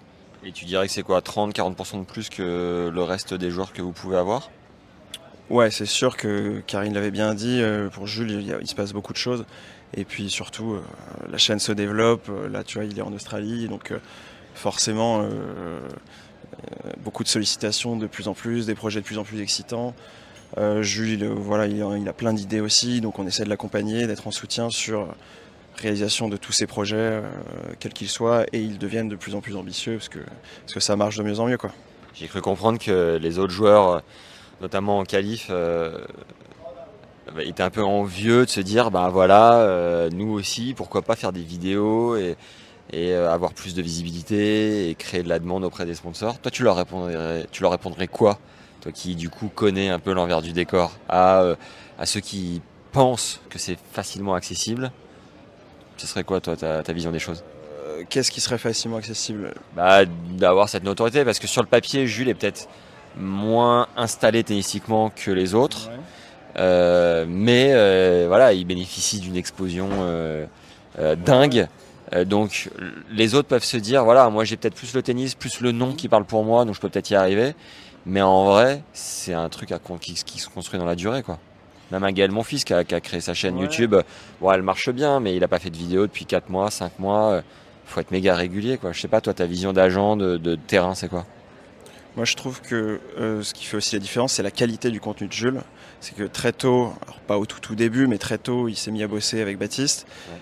Et 0.45 0.51
tu 0.51 0.65
dirais 0.65 0.87
que 0.87 0.93
c'est 0.93 1.03
quoi 1.03 1.19
30-40% 1.19 1.99
de 1.99 2.05
plus 2.05 2.29
que 2.29 2.89
le 2.93 3.03
reste 3.03 3.33
des 3.33 3.51
joueurs 3.51 3.73
que 3.73 3.81
vous 3.81 3.91
pouvez 3.91 4.17
avoir? 4.17 4.49
Ouais, 5.49 5.69
c'est 5.69 5.85
sûr 5.85 6.15
que 6.15 6.61
Karine 6.65 6.93
l'avait 6.93 7.11
bien 7.11 7.33
dit, 7.33 7.61
euh, 7.61 7.89
pour 7.89 8.07
Jules, 8.07 8.31
il, 8.31 8.57
il, 8.61 8.67
se 8.67 8.75
passe 8.75 8.93
beaucoup 8.93 9.11
de 9.11 9.17
choses. 9.17 9.45
Et 9.93 10.05
puis 10.05 10.29
surtout, 10.29 10.77
la 11.29 11.37
chaîne 11.37 11.59
se 11.59 11.73
développe. 11.73 12.31
Là, 12.49 12.63
tu 12.63 12.77
vois, 12.77 12.85
il 12.85 12.97
est 12.97 13.01
en 13.01 13.11
Australie, 13.11 13.67
donc 13.67 13.91
forcément 14.55 15.21
euh, 15.21 15.25
euh, 15.25 15.79
beaucoup 17.03 17.23
de 17.23 17.29
sollicitations 17.29 17.95
de 17.95 18.07
plus 18.07 18.27
en 18.27 18.33
plus, 18.33 18.65
des 18.65 18.75
projets 18.75 19.01
de 19.01 19.05
plus 19.05 19.17
en 19.17 19.23
plus 19.23 19.41
excitants. 19.41 19.93
Euh, 20.57 20.81
Jules, 20.81 21.25
voilà, 21.25 21.67
il, 21.67 22.07
a 22.07 22.13
plein 22.13 22.33
d'idées 22.33 22.59
aussi, 22.59 23.01
donc 23.01 23.19
on 23.19 23.27
essaie 23.27 23.43
de 23.43 23.49
l'accompagner, 23.49 24.07
d'être 24.07 24.27
en 24.27 24.31
soutien 24.31 24.69
sur 24.69 25.07
réalisation 25.77 26.27
de 26.27 26.37
tous 26.37 26.51
ces 26.51 26.67
projets, 26.67 27.21
quels 27.79 27.93
qu'ils 27.93 28.09
soient, 28.09 28.45
et 28.51 28.59
ils 28.59 28.77
deviennent 28.77 29.07
de 29.07 29.15
plus 29.15 29.33
en 29.33 29.41
plus 29.41 29.55
ambitieux 29.55 29.95
parce 29.95 30.09
que, 30.09 30.19
parce 30.19 30.73
que 30.73 30.79
ça 30.79 30.95
marche 30.95 31.17
de 31.17 31.23
mieux 31.23 31.39
en 31.39 31.47
mieux. 31.47 31.57
Quoi. 31.57 31.71
J'ai 32.13 32.27
cru 32.27 32.41
comprendre 32.41 32.77
que 32.77 33.17
les 33.19 33.39
autres 33.39 33.53
joueurs, 33.53 34.03
notamment 34.59 34.99
en 34.99 35.05
qualif, 35.05 35.49
étaient 37.39 37.63
un 37.63 37.69
peu 37.69 37.83
envieux 37.83 38.45
de 38.45 38.49
se 38.51 38.59
dire, 38.59 38.91
bah 38.91 39.09
voilà, 39.09 40.09
nous 40.11 40.33
aussi, 40.33 40.73
pourquoi 40.75 41.01
pas 41.01 41.15
faire 41.15 41.31
des 41.31 41.43
vidéos 41.43 42.17
et, 42.17 42.35
et 42.91 43.13
euh, 43.13 43.31
avoir 43.31 43.53
plus 43.53 43.73
de 43.73 43.81
visibilité 43.81 44.89
et 44.89 44.95
créer 44.95 45.23
de 45.23 45.29
la 45.29 45.39
demande 45.39 45.63
auprès 45.63 45.85
des 45.85 45.95
sponsors. 45.95 46.39
Toi, 46.39 46.51
tu 46.51 46.63
leur 46.63 46.75
répondrais, 46.75 47.45
tu 47.51 47.61
leur 47.63 47.71
répondrais 47.71 48.07
quoi 48.07 48.37
Toi 48.81 48.91
qui, 48.91 49.15
du 49.15 49.29
coup, 49.29 49.49
connais 49.53 49.89
un 49.89 49.99
peu 49.99 50.13
l'envers 50.13 50.41
du 50.41 50.51
décor 50.51 50.91
à, 51.07 51.41
euh, 51.41 51.55
à 51.97 52.05
ceux 52.05 52.19
qui 52.19 52.61
pensent 52.91 53.39
que 53.49 53.57
c'est 53.57 53.77
facilement 53.93 54.33
accessible. 54.33 54.91
Ce 55.97 56.07
serait 56.07 56.23
quoi, 56.23 56.41
toi, 56.41 56.55
ta, 56.57 56.83
ta 56.83 56.93
vision 56.93 57.11
des 57.11 57.19
choses? 57.19 57.43
Euh, 57.85 58.03
Qu'est-ce 58.09 58.31
qui 58.31 58.41
serait 58.41 58.57
facilement 58.57 58.97
accessible? 58.97 59.53
Bah, 59.75 60.03
D'avoir 60.05 60.67
cette 60.67 60.83
notoriété, 60.83 61.23
parce 61.23 61.39
que 61.39 61.47
sur 61.47 61.61
le 61.61 61.67
papier, 61.67 62.07
Jules 62.07 62.27
est 62.27 62.33
peut-être 62.33 62.67
moins 63.17 63.87
installé 63.95 64.43
tennistiquement 64.43 65.11
que 65.15 65.31
les 65.31 65.53
autres. 65.53 65.89
mais 66.57 68.25
voilà, 68.27 68.53
il 68.53 68.65
bénéficie 68.65 69.19
d'une 69.19 69.35
explosion 69.35 69.89
dingue. 71.25 71.67
Euh, 72.13 72.25
donc 72.25 72.69
les 73.11 73.35
autres 73.35 73.47
peuvent 73.47 73.63
se 73.63 73.77
dire 73.77 74.03
voilà 74.03 74.29
moi 74.29 74.43
j'ai 74.43 74.57
peut-être 74.57 74.75
plus 74.75 74.93
le 74.93 75.01
tennis, 75.01 75.35
plus 75.35 75.61
le 75.61 75.71
nom 75.71 75.93
qui 75.93 76.09
parle 76.09 76.25
pour 76.25 76.43
moi, 76.43 76.65
donc 76.65 76.75
je 76.75 76.81
peux 76.81 76.89
peut-être 76.89 77.09
y 77.09 77.15
arriver. 77.15 77.55
Mais 78.05 78.21
en 78.21 78.45
vrai, 78.45 78.83
c'est 78.93 79.33
un 79.33 79.47
truc 79.49 79.71
à, 79.71 79.79
qui, 79.99 80.15
se 80.15 80.49
construit 80.49 80.79
dans 80.79 80.85
la 80.85 80.95
durée 80.95 81.23
quoi. 81.23 81.39
Même 81.91 82.03
un 82.05 82.11
Gaël, 82.13 82.31
mon 82.31 82.43
fils, 82.43 82.63
qui 82.63 82.73
a, 82.73 82.83
créé 82.83 83.19
sa 83.19 83.33
chaîne 83.33 83.57
YouTube, 83.57 83.95
bon, 84.39 84.51
elle 84.51 84.61
marche 84.61 84.89
bien, 84.91 85.19
mais 85.19 85.35
il 85.35 85.41
n'a 85.41 85.49
pas 85.49 85.59
fait 85.59 85.69
de 85.69 85.75
vidéo 85.75 86.03
depuis 86.07 86.25
4 86.25 86.49
mois, 86.49 86.71
5 86.71 86.99
mois. 86.99 87.41
Il 87.85 87.91
faut 87.91 87.99
être 87.99 88.11
méga 88.11 88.33
régulier. 88.33 88.77
Quoi. 88.77 88.93
Je 88.93 89.01
sais 89.01 89.09
pas, 89.09 89.19
toi, 89.19 89.33
ta 89.33 89.45
vision 89.45 89.73
d'agent, 89.73 90.15
de, 90.15 90.55
terrain, 90.55 90.95
c'est 90.95 91.09
quoi? 91.09 91.25
Moi, 92.15 92.23
je 92.23 92.35
trouve 92.35 92.61
que 92.61 93.01
euh, 93.19 93.43
ce 93.43 93.53
qui 93.53 93.65
fait 93.65 93.75
aussi 93.75 93.95
la 93.95 93.99
différence, 93.99 94.33
c'est 94.33 94.43
la 94.43 94.51
qualité 94.51 94.89
du 94.89 95.01
contenu 95.01 95.27
de 95.27 95.33
Jules. 95.33 95.61
C'est 95.99 96.15
que 96.15 96.23
très 96.23 96.53
tôt, 96.53 96.93
alors 97.03 97.19
pas 97.27 97.37
au 97.37 97.45
tout, 97.45 97.59
tout 97.59 97.75
début, 97.75 98.07
mais 98.07 98.17
très 98.17 98.37
tôt, 98.37 98.69
il 98.69 98.75
s'est 98.75 98.91
mis 98.91 99.03
à 99.03 99.07
bosser 99.07 99.41
avec 99.41 99.57
Baptiste. 99.57 100.07
Euh, 100.29 100.35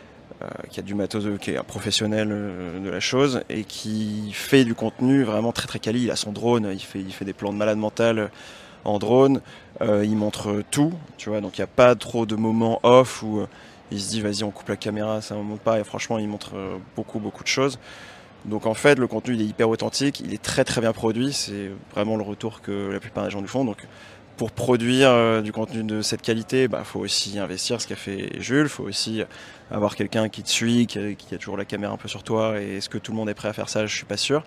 qui 0.69 0.80
a 0.80 0.84
du 0.84 0.95
matos, 0.95 1.25
qui 1.39 1.52
est 1.52 1.58
un 1.58 1.63
professionnel 1.63 2.30
euh, 2.32 2.80
de 2.80 2.89
la 2.89 2.99
chose 2.99 3.41
et 3.49 3.63
qui 3.63 4.32
fait 4.34 4.63
du 4.63 4.75
contenu 4.75 5.23
vraiment 5.23 5.52
très 5.52 5.67
très 5.67 5.80
quali. 5.80 6.04
Il 6.04 6.12
a 6.12 6.15
son 6.15 6.32
drone, 6.32 6.69
il 6.71 6.80
fait, 6.80 6.99
il 6.99 7.12
fait 7.12 7.25
des 7.25 7.34
plans 7.34 7.52
de 7.52 7.58
malade 7.58 7.78
mental 7.78 8.32
en 8.86 8.99
drone, 8.99 9.41
euh, 9.82 10.06
il 10.06 10.15
montre 10.15 10.63
tout, 10.71 10.93
tu 11.17 11.30
vois, 11.30 11.41
donc 11.41 11.58
il 11.58 11.62
n'y 11.62 11.65
a 11.65 11.67
pas 11.67 11.95
trop 11.95 12.25
de 12.25 12.36
moments 12.36 12.80
off 12.84 13.23
où 13.23 13.45
il 13.91 13.99
se 13.99 14.10
dit 14.10 14.21
vas-y 14.21 14.43
on 14.43 14.52
coupe 14.52 14.69
la 14.69 14.78
caméra, 14.78 15.21
ça 15.21 15.36
ne 15.36 15.41
monte 15.41 15.62
pas 15.62 15.80
et 15.80 15.84
franchement 15.84 16.17
il 16.17 16.28
montre 16.28 16.52
beaucoup 16.95 17.19
beaucoup 17.19 17.43
de 17.43 17.49
choses. 17.49 17.80
Donc 18.45 18.65
en 18.65 18.73
fait 18.73 18.97
le 18.97 19.08
contenu 19.08 19.36
il 19.36 19.41
est 19.41 19.45
hyper 19.45 19.67
authentique, 19.69 20.21
il 20.21 20.34
est 20.34 20.41
très 20.41 20.63
très 20.63 20.80
bien 20.80 20.93
produit, 20.93 21.34
c'est 21.34 21.71
vraiment 21.93 22.15
le 22.15 22.23
retour 22.23 22.62
que 22.62 22.89
la 22.89 23.02
plupart 23.02 23.25
des 23.25 23.32
gens 23.32 23.41
nous 23.41 23.47
font. 23.47 23.65
Donc 23.65 23.86
pour 24.39 24.52
produire 24.52 25.10
euh, 25.12 25.41
du 25.41 25.52
contenu 25.52 25.84
de 25.84 26.02
cette 26.02 26.21
qualité, 26.21 26.63
il 26.63 26.67
bah, 26.69 26.86
faut 26.86 27.02
aussi 27.02 27.38
investir, 27.38 27.82
ce 27.82 27.88
qu'a 27.88 27.97
fait 27.97 28.39
Jules. 28.39 28.67
Il 28.67 28.69
faut 28.69 28.86
aussi 28.86 29.21
avoir 29.69 29.97
quelqu'un 29.97 30.30
qui 30.30 30.43
te 30.43 30.49
suit, 30.49 30.88
qui, 30.88 30.97
a 30.97 31.38
toujours 31.38 31.58
la 31.58 31.65
caméra 31.65 31.91
un 31.91 31.97
peu 31.97 32.08
sur 32.08 32.23
toi. 32.23 32.58
Et 32.62 32.78
est-ce 32.78 32.88
que 32.88 32.97
tout 32.97 33.12
le 33.12 33.17
monde 33.17 33.30
est 33.30 33.34
prêt 33.34 33.49
à 33.49 33.54
faire 33.54 33.67
ça? 33.67 33.86
Je 33.86 33.93
suis 33.93 34.06
pas 34.06 34.15
sûr. 34.15 34.43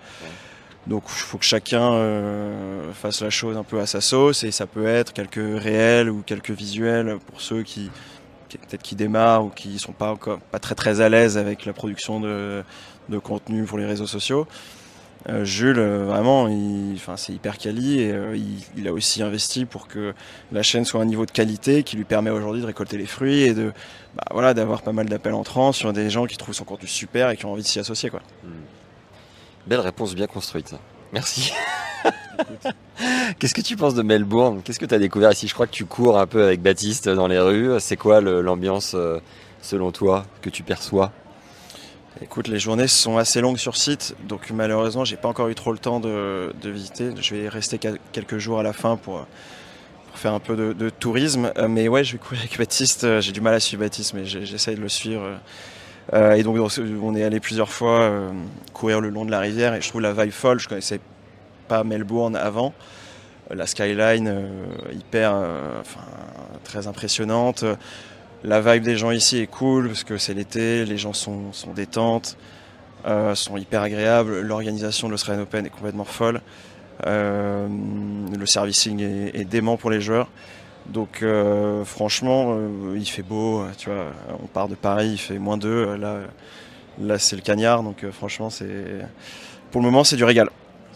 Donc 0.86 1.02
il 1.08 1.12
faut 1.12 1.36
que 1.36 1.44
chacun 1.44 1.92
euh, 1.92 2.90
fasse 2.94 3.20
la 3.20 3.28
chose 3.28 3.58
un 3.58 3.64
peu 3.64 3.80
à 3.80 3.86
sa 3.86 4.00
sauce. 4.00 4.44
Et 4.44 4.50
ça 4.50 4.66
peut 4.66 4.86
être 4.86 5.12
quelques 5.12 5.62
réels 5.62 6.08
ou 6.08 6.22
quelques 6.22 6.52
visuels 6.52 7.18
pour 7.26 7.42
ceux 7.42 7.62
qui, 7.62 7.90
peut-être 8.48 8.82
qui 8.82 8.96
démarrent 8.96 9.44
ou 9.44 9.50
qui 9.50 9.78
sont 9.78 9.92
pas 9.92 10.12
encore 10.12 10.38
pas 10.38 10.58
très 10.58 10.74
très 10.74 11.02
à 11.02 11.10
l'aise 11.10 11.36
avec 11.36 11.66
la 11.66 11.74
production 11.74 12.18
de, 12.18 12.64
de 13.10 13.18
contenu 13.18 13.64
pour 13.64 13.76
les 13.76 13.84
réseaux 13.84 14.06
sociaux. 14.06 14.46
Euh, 15.28 15.44
Jules, 15.44 15.78
euh, 15.78 16.04
vraiment, 16.06 16.48
c'est 17.16 17.32
hyper 17.32 17.56
quali 17.58 18.00
et 18.00 18.12
euh, 18.12 18.36
il, 18.76 18.88
a 18.88 18.92
aussi 18.92 19.22
investi 19.22 19.66
pour 19.66 19.86
que 19.86 20.14
la 20.50 20.62
chaîne 20.62 20.84
soit 20.84 21.00
à 21.00 21.04
un 21.04 21.06
niveau 21.06 21.26
de 21.26 21.30
qualité 21.30 21.84
qui 21.84 21.96
lui 21.96 22.04
permet 22.04 22.30
aujourd'hui 22.30 22.60
de 22.60 22.66
récolter 22.66 22.98
les 22.98 23.06
fruits 23.06 23.42
et 23.42 23.54
de, 23.54 23.72
bah, 24.16 24.24
voilà, 24.32 24.52
d'avoir 24.52 24.82
pas 24.82 24.92
mal 24.92 25.06
d'appels 25.06 25.34
entrants 25.34 25.72
sur 25.72 25.92
des 25.92 26.10
gens 26.10 26.26
qui 26.26 26.36
trouvent 26.36 26.54
son 26.54 26.64
contenu 26.64 26.88
super 26.88 27.30
et 27.30 27.36
qui 27.36 27.46
ont 27.46 27.52
envie 27.52 27.62
de 27.62 27.68
s'y 27.68 27.78
associer, 27.78 28.10
quoi. 28.10 28.20
Belle 29.66 29.80
réponse 29.80 30.14
bien 30.16 30.26
construite. 30.26 30.74
Merci. 31.12 31.52
Qu'est-ce 33.38 33.54
que 33.54 33.60
tu 33.60 33.76
penses 33.76 33.94
de 33.94 34.02
Melbourne? 34.02 34.60
Qu'est-ce 34.64 34.80
que 34.80 34.86
tu 34.86 34.94
as 34.94 34.98
découvert 34.98 35.30
ici? 35.30 35.46
Je 35.46 35.54
crois 35.54 35.68
que 35.68 35.72
tu 35.72 35.84
cours 35.84 36.18
un 36.18 36.26
peu 36.26 36.42
avec 36.42 36.60
Baptiste 36.60 37.08
dans 37.08 37.28
les 37.28 37.38
rues. 37.38 37.78
C'est 37.78 37.96
quoi 37.96 38.20
l'ambiance 38.20 38.96
selon 39.60 39.92
toi 39.92 40.26
que 40.40 40.50
tu 40.50 40.64
perçois? 40.64 41.12
Écoute, 42.20 42.46
les 42.48 42.58
journées 42.58 42.88
sont 42.88 43.16
assez 43.16 43.40
longues 43.40 43.56
sur 43.56 43.76
site, 43.76 44.14
donc 44.28 44.50
malheureusement, 44.50 45.04
j'ai 45.04 45.16
pas 45.16 45.28
encore 45.28 45.48
eu 45.48 45.54
trop 45.54 45.72
le 45.72 45.78
temps 45.78 45.98
de, 45.98 46.52
visiter. 46.64 47.10
Je 47.18 47.34
vais 47.34 47.48
rester 47.48 47.78
quel- 47.78 47.98
quelques 48.12 48.38
jours 48.38 48.60
à 48.60 48.62
la 48.62 48.72
fin 48.72 48.96
pour, 48.96 49.26
faire 50.14 50.34
un 50.34 50.40
peu 50.40 50.74
de, 50.74 50.90
tourisme. 50.90 51.52
Euh, 51.56 51.68
Mais 51.68 51.88
ouais, 51.88 52.04
je 52.04 52.12
vais 52.12 52.18
courir 52.18 52.40
avec 52.40 52.56
Baptiste. 52.58 53.04
Euh, 53.04 53.20
J'ai 53.20 53.32
du 53.32 53.40
mal 53.40 53.54
à 53.54 53.60
suivre 53.60 53.82
Baptiste, 53.82 54.14
mais 54.14 54.24
j'essaye 54.26 54.76
de 54.76 54.80
le 54.80 54.88
suivre. 54.88 55.38
Euh, 56.12 56.32
et 56.34 56.42
donc, 56.42 56.58
on 57.02 57.14
est 57.14 57.24
allé 57.24 57.40
plusieurs 57.40 57.70
fois 57.70 58.12
courir 58.72 59.00
le 59.00 59.08
long 59.08 59.24
de 59.24 59.30
la 59.30 59.40
rivière 59.40 59.74
et 59.74 59.80
je 59.80 59.88
trouve 59.88 60.00
la 60.02 60.12
vibe 60.12 60.32
folle. 60.32 60.58
Je 60.60 60.68
connaissais 60.68 61.00
pas 61.68 61.82
Melbourne 61.82 62.36
avant. 62.36 62.74
La 63.50 63.66
skyline 63.66 64.48
hyper, 64.92 65.32
enfin, 65.80 66.00
très 66.64 66.86
impressionnante. 66.86 67.64
La 68.44 68.60
vibe 68.60 68.82
des 68.82 68.96
gens 68.96 69.12
ici 69.12 69.38
est 69.38 69.46
cool 69.46 69.88
parce 69.88 70.02
que 70.02 70.18
c'est 70.18 70.34
l'été, 70.34 70.84
les 70.84 70.98
gens 70.98 71.12
sont, 71.12 71.52
sont 71.52 71.72
détentes, 71.72 72.36
euh, 73.06 73.36
sont 73.36 73.56
hyper 73.56 73.82
agréables. 73.82 74.40
L'organisation 74.40 75.06
de 75.06 75.12
l'Australian 75.12 75.42
Open 75.42 75.64
est 75.64 75.70
complètement 75.70 76.04
folle. 76.04 76.40
Euh, 77.06 77.68
le 78.36 78.46
servicing 78.46 79.00
est, 79.00 79.44
dément 79.44 79.76
pour 79.76 79.90
les 79.90 80.00
joueurs. 80.00 80.28
Donc 80.86 81.22
euh, 81.22 81.84
franchement, 81.84 82.58
il 82.96 83.06
fait 83.06 83.22
beau. 83.22 83.64
Tu 83.78 83.90
vois, 83.90 84.06
on 84.42 84.46
part 84.46 84.66
de 84.66 84.74
Paris, 84.74 85.10
il 85.12 85.18
fait 85.18 85.38
moins 85.38 85.56
2. 85.56 85.94
Là, 85.94 86.18
là 87.00 87.18
c'est 87.20 87.36
le 87.36 87.42
cagnard. 87.42 87.84
Donc 87.84 88.04
franchement, 88.10 88.50
c'est 88.50 89.06
pour 89.70 89.80
le 89.80 89.86
moment, 89.86 90.02
c'est 90.02 90.16
du 90.16 90.24
régal. 90.24 90.50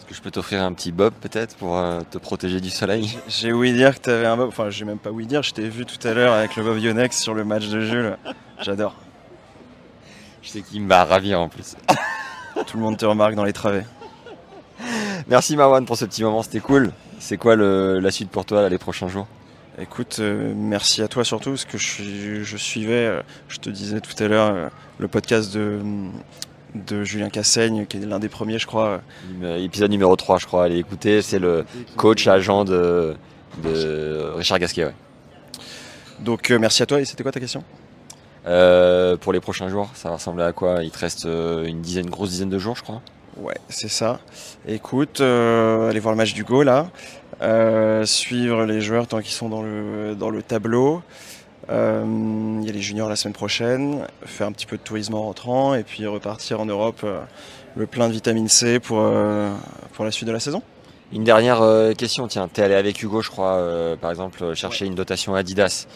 Que 0.07 0.13
je 0.15 0.21
peux 0.21 0.31
t'offrir 0.31 0.63
un 0.63 0.71
petit 0.71 0.93
bob 0.93 1.13
peut-être 1.19 1.57
pour 1.57 1.77
euh, 1.77 1.99
te 2.09 2.17
protéger 2.17 2.61
du 2.61 2.69
soleil? 2.69 3.17
J'ai 3.27 3.51
ouï 3.51 3.73
dire 3.73 3.93
que 3.95 4.03
tu 4.05 4.09
avais 4.09 4.25
un 4.25 4.37
bob. 4.37 4.47
Enfin, 4.47 4.69
j'ai 4.69 4.85
même 4.85 4.99
pas 4.99 5.11
ouï 5.11 5.25
dire. 5.25 5.43
Je 5.43 5.53
t'ai 5.53 5.67
vu 5.67 5.85
tout 5.85 6.05
à 6.07 6.13
l'heure 6.13 6.33
avec 6.33 6.55
le 6.55 6.63
bob 6.63 6.77
Yonex 6.79 7.19
sur 7.21 7.33
le 7.33 7.43
match 7.43 7.67
de 7.67 7.81
Jules. 7.81 8.17
J'adore. 8.61 8.95
Je 10.41 10.49
sais 10.49 10.61
qu'il 10.61 10.81
m'a 10.81 11.03
ravi 11.03 11.35
en 11.35 11.49
plus. 11.49 11.75
Tout 12.65 12.77
le 12.77 12.83
monde 12.83 12.97
te 12.97 13.05
remarque 13.05 13.35
dans 13.35 13.43
les 13.43 13.51
travées. 13.51 13.83
Merci 15.27 15.57
Marwan 15.57 15.85
pour 15.85 15.97
ce 15.97 16.05
petit 16.05 16.23
moment, 16.23 16.41
c'était 16.41 16.61
cool. 16.61 16.91
C'est 17.19 17.35
quoi 17.37 17.55
le- 17.57 17.99
la 17.99 18.11
suite 18.11 18.29
pour 18.29 18.45
toi 18.45 18.61
là, 18.61 18.69
les 18.69 18.77
prochains 18.77 19.09
jours? 19.09 19.27
Écoute, 19.79 20.17
euh, 20.19 20.53
merci 20.55 21.01
à 21.01 21.07
toi 21.07 21.23
surtout, 21.25 21.51
parce 21.51 21.65
que 21.65 21.77
je, 21.77 22.57
suivais, 22.57 22.93
euh, 23.07 23.21
je 23.49 23.57
te 23.57 23.69
disais 23.69 23.99
tout 23.99 24.23
à 24.23 24.27
l'heure, 24.27 24.51
euh, 24.53 24.69
le 24.99 25.07
podcast 25.07 25.53
de, 25.53 25.79
de 26.85 27.03
Julien 27.03 27.29
Cassaigne, 27.29 27.85
qui 27.87 27.97
est 27.97 28.05
l'un 28.05 28.19
des 28.19 28.29
premiers, 28.29 28.59
je 28.59 28.67
crois. 28.67 29.01
Épisode 29.57 29.91
numéro 29.91 30.15
3 30.15 30.37
je 30.37 30.45
crois, 30.45 30.65
allez 30.65 30.77
écouter, 30.77 31.21
c'est 31.21 31.39
le 31.39 31.65
coach 31.95 32.27
agent 32.27 32.65
de, 32.65 33.15
de 33.63 34.31
Richard 34.35 34.59
Gasquet. 34.59 34.85
Ouais. 34.85 34.93
Donc 36.19 36.51
euh, 36.51 36.59
merci 36.59 36.83
à 36.83 36.85
toi, 36.85 36.99
et 36.99 37.05
c'était 37.05 37.23
quoi 37.23 37.31
ta 37.31 37.39
question? 37.39 37.63
Euh, 38.45 39.17
pour 39.17 39.33
les 39.33 39.39
prochains 39.39 39.69
jours, 39.69 39.89
ça 39.93 40.09
va 40.09 40.15
ressembler 40.15 40.43
à 40.43 40.53
quoi? 40.53 40.83
Il 40.83 40.91
te 40.91 40.99
reste 40.99 41.25
euh, 41.25 41.65
une 41.65 41.81
dizaine, 41.81 42.09
grosse 42.09 42.29
dizaine 42.29 42.49
de 42.49 42.57
jours 42.57 42.75
je 42.75 42.83
crois 42.83 43.01
Ouais, 43.37 43.57
c'est 43.69 43.89
ça. 43.89 44.19
Écoute, 44.67 45.21
euh, 45.21 45.89
allez 45.89 45.99
voir 45.99 46.11
le 46.13 46.17
match 46.17 46.33
du 46.33 46.43
Go, 46.43 46.63
là. 46.63 46.89
Suivre 48.05 48.65
les 48.65 48.81
joueurs 48.81 49.05
tant 49.05 49.21
qu'ils 49.21 49.33
sont 49.33 49.47
dans 49.47 49.61
le, 49.61 50.15
dans 50.15 50.31
le 50.31 50.41
tableau. 50.41 51.03
Euh, 51.69 52.03
Il 52.61 52.65
y 52.65 52.69
a 52.69 52.73
les 52.73 52.81
juniors 52.81 53.09
la 53.09 53.15
semaine 53.15 53.33
prochaine. 53.33 54.05
Faire 54.25 54.47
un 54.47 54.51
petit 54.51 54.65
peu 54.65 54.77
de 54.77 54.81
tourisme 54.81 55.13
en 55.15 55.23
rentrant, 55.23 55.73
et 55.75 55.83
puis 55.83 56.05
repartir 56.05 56.59
en 56.61 56.65
Europe, 56.65 57.01
euh, 57.03 57.19
le 57.75 57.85
plein 57.87 58.07
de 58.07 58.13
vitamine 58.13 58.47
C 58.47 58.79
pour, 58.79 58.99
euh, 59.01 59.51
pour 59.93 60.05
la 60.05 60.11
suite 60.11 60.27
de 60.27 60.33
la 60.33 60.39
saison. 60.39 60.61
Une 61.13 61.23
dernière 61.23 61.61
euh, 61.61 61.93
question, 61.93 62.27
tiens, 62.27 62.49
t'es 62.51 62.63
allé 62.63 62.75
avec 62.75 63.01
Hugo, 63.01 63.21
je 63.21 63.29
crois, 63.29 63.55
euh, 63.55 63.95
par 63.95 64.09
exemple, 64.11 64.43
euh, 64.43 64.55
chercher 64.55 64.85
une 64.85 64.95
dotation 64.95 65.35
Adidas 65.35 65.87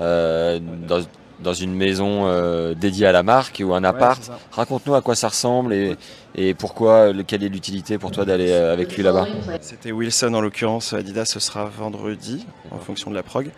euh, 0.00 0.58
dans, 0.86 1.00
dans 1.40 1.54
une 1.54 1.74
maison 1.74 2.26
euh, 2.26 2.74
dédiée 2.74 3.06
à 3.06 3.12
la 3.12 3.22
marque 3.22 3.62
ou 3.64 3.72
un 3.72 3.82
appart. 3.84 4.30
Raconte-nous 4.52 4.94
à 4.94 5.00
quoi 5.00 5.14
ça 5.14 5.28
ressemble 5.28 5.72
et, 5.72 5.96
et 6.34 6.52
pourquoi, 6.52 7.12
le- 7.12 7.22
quelle 7.22 7.44
est 7.44 7.48
l'utilité 7.48 7.96
pour 7.96 8.10
toi 8.10 8.26
d'aller 8.26 8.50
euh, 8.50 8.72
avec 8.72 8.94
lui 8.94 9.02
là-bas? 9.02 9.26
C'était 9.62 9.92
Wilson 9.92 10.34
en 10.34 10.40
l'occurrence, 10.42 10.92
Adidas 10.92 11.24
ce 11.26 11.40
sera 11.40 11.64
vendredi 11.64 12.46
en 12.70 12.78
fonction 12.78 13.10
de 13.10 13.14
la 13.16 13.22
prog. 13.22 13.50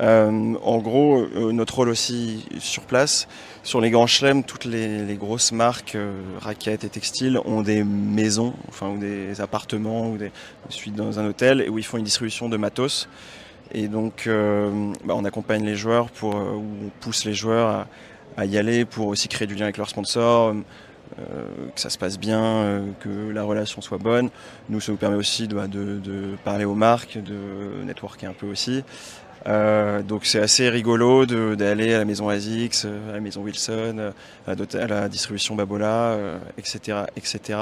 Euh, 0.00 0.54
en 0.62 0.78
gros, 0.78 1.20
euh, 1.20 1.52
notre 1.52 1.76
rôle 1.76 1.88
aussi 1.88 2.44
sur 2.58 2.82
place, 2.82 3.28
sur 3.62 3.80
les 3.80 3.90
grands 3.90 4.06
chelems, 4.06 4.42
toutes 4.42 4.64
les, 4.64 5.14
grosses 5.14 5.52
marques, 5.52 5.94
euh, 5.94 6.20
raquettes 6.40 6.84
et 6.84 6.88
textiles 6.88 7.38
ont 7.44 7.62
des 7.62 7.84
maisons, 7.84 8.54
enfin 8.68 8.88
ou 8.88 8.98
des 8.98 9.40
appartements 9.40 10.10
ou 10.10 10.16
des 10.16 10.32
suites 10.68 10.96
dans 10.96 11.18
un 11.20 11.26
hôtel 11.26 11.60
et 11.60 11.68
où 11.68 11.78
ils 11.78 11.84
font 11.84 11.98
une 11.98 12.04
distribution 12.04 12.48
de 12.48 12.56
matos. 12.56 13.08
Et 13.72 13.88
donc, 13.88 14.28
bah, 15.04 15.14
on 15.16 15.24
accompagne 15.24 15.64
les 15.64 15.74
joueurs 15.74 16.10
pour, 16.10 16.34
ou 16.34 16.64
on 16.86 16.90
pousse 17.00 17.24
les 17.24 17.34
joueurs 17.34 17.86
à, 18.36 18.44
y 18.44 18.58
aller 18.58 18.84
pour 18.84 19.08
aussi 19.08 19.26
créer 19.26 19.48
du 19.48 19.54
lien 19.54 19.62
avec 19.64 19.78
leurs 19.78 19.88
sponsors, 19.88 20.54
que 21.16 21.80
ça 21.80 21.88
se 21.90 21.98
passe 21.98 22.18
bien, 22.18 22.84
que 23.00 23.30
la 23.30 23.42
relation 23.42 23.80
soit 23.80 23.98
bonne. 23.98 24.28
Nous, 24.68 24.80
ça 24.80 24.92
nous 24.92 24.98
permet 24.98 25.16
aussi 25.16 25.48
de, 25.48 25.58
de- 25.66 25.98
de 25.98 26.36
parler 26.44 26.66
aux 26.66 26.74
marques, 26.74 27.18
de 27.18 27.84
networker 27.84 28.26
un 28.28 28.34
peu 28.34 28.46
aussi. 28.46 28.84
Euh, 29.46 30.02
donc 30.02 30.24
c'est 30.24 30.40
assez 30.40 30.68
rigolo 30.70 31.26
de- 31.26 31.54
d'aller 31.54 31.92
à 31.92 31.98
la 31.98 32.04
maison 32.06 32.28
ASICS, 32.30 32.84
euh, 32.86 33.10
à 33.10 33.12
la 33.14 33.20
maison 33.20 33.42
Wilson, 33.42 33.96
euh, 33.98 34.10
à 34.46 34.50
la, 34.50 34.56
dota- 34.56 34.82
à 34.82 34.86
la 34.86 35.08
distribution 35.08 35.54
Babola, 35.54 36.12
euh, 36.12 36.38
etc. 36.56 37.00
etc. 37.16 37.58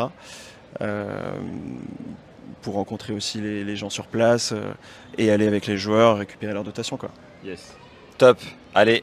Euh, 0.81 1.07
pour 2.62 2.75
rencontrer 2.75 3.12
aussi 3.12 3.40
les, 3.40 3.64
les 3.64 3.77
gens 3.77 3.90
sur 3.90 4.07
place 4.07 4.53
euh, 4.53 4.73
et 5.18 5.31
aller 5.33 5.49
avec 5.49 5.66
les 5.66 5.77
joueurs 5.77 6.18
récupérer 6.18 6.53
leur 6.53 6.62
dotation. 6.64 6.97
Quoi. 6.97 7.11
Top, 8.18 8.38
allez, 8.75 9.03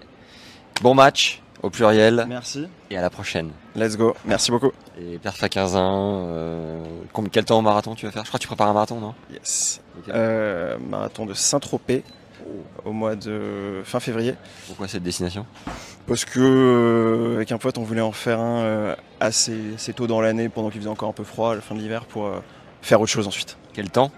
bon 0.81 0.93
match 0.95 1.41
au 1.61 1.69
pluriel 1.69 2.25
Merci. 2.29 2.67
et 2.89 2.97
à 2.97 3.01
la 3.01 3.09
prochaine. 3.09 3.51
Let's 3.75 3.97
go. 3.97 4.15
Merci 4.23 4.49
beaucoup. 4.51 4.71
Et 4.97 5.17
perf 5.17 5.43
à 5.43 5.49
15 5.49 5.75
ans, 5.75 6.27
euh, 6.29 6.81
combien- 7.11 7.29
quel 7.29 7.43
temps 7.43 7.59
au 7.59 7.61
marathon 7.61 7.95
tu 7.95 8.05
vas 8.05 8.13
faire? 8.13 8.23
Je 8.23 8.29
crois 8.29 8.37
que 8.37 8.43
tu 8.43 8.47
prépares 8.47 8.69
un 8.69 8.73
marathon, 8.73 9.01
non? 9.01 9.13
Yes. 9.33 9.81
Euh, 10.07 10.77
marathon 10.79 11.25
de 11.25 11.33
Saint-Tropez 11.33 12.03
au 12.85 12.91
mois 12.91 13.15
de 13.15 13.81
fin 13.83 13.99
février. 13.99 14.35
Pourquoi 14.67 14.87
cette 14.87 15.03
destination? 15.03 15.45
Parce 16.07 16.25
que 16.25 16.39
euh, 16.39 17.35
avec 17.35 17.51
un 17.51 17.57
pote, 17.57 17.77
on 17.77 17.83
voulait 17.83 18.01
en 18.01 18.11
faire 18.11 18.39
un 18.39 18.61
euh, 18.61 18.95
assez, 19.19 19.75
assez 19.75 19.93
tôt 19.93 20.07
dans 20.07 20.21
l'année, 20.21 20.49
pendant 20.49 20.69
qu'il 20.69 20.79
faisait 20.79 20.89
encore 20.89 21.09
un 21.09 21.13
peu 21.13 21.23
froid 21.23 21.51
à 21.51 21.55
la 21.55 21.61
fin 21.61 21.75
de 21.75 21.79
l'hiver, 21.79 22.05
pour 22.05 22.25
euh, 22.25 22.39
faire 22.81 22.99
autre 22.99 23.11
chose 23.11 23.27
ensuite. 23.27 23.57
Quel 23.73 23.89
temps? 23.89 24.11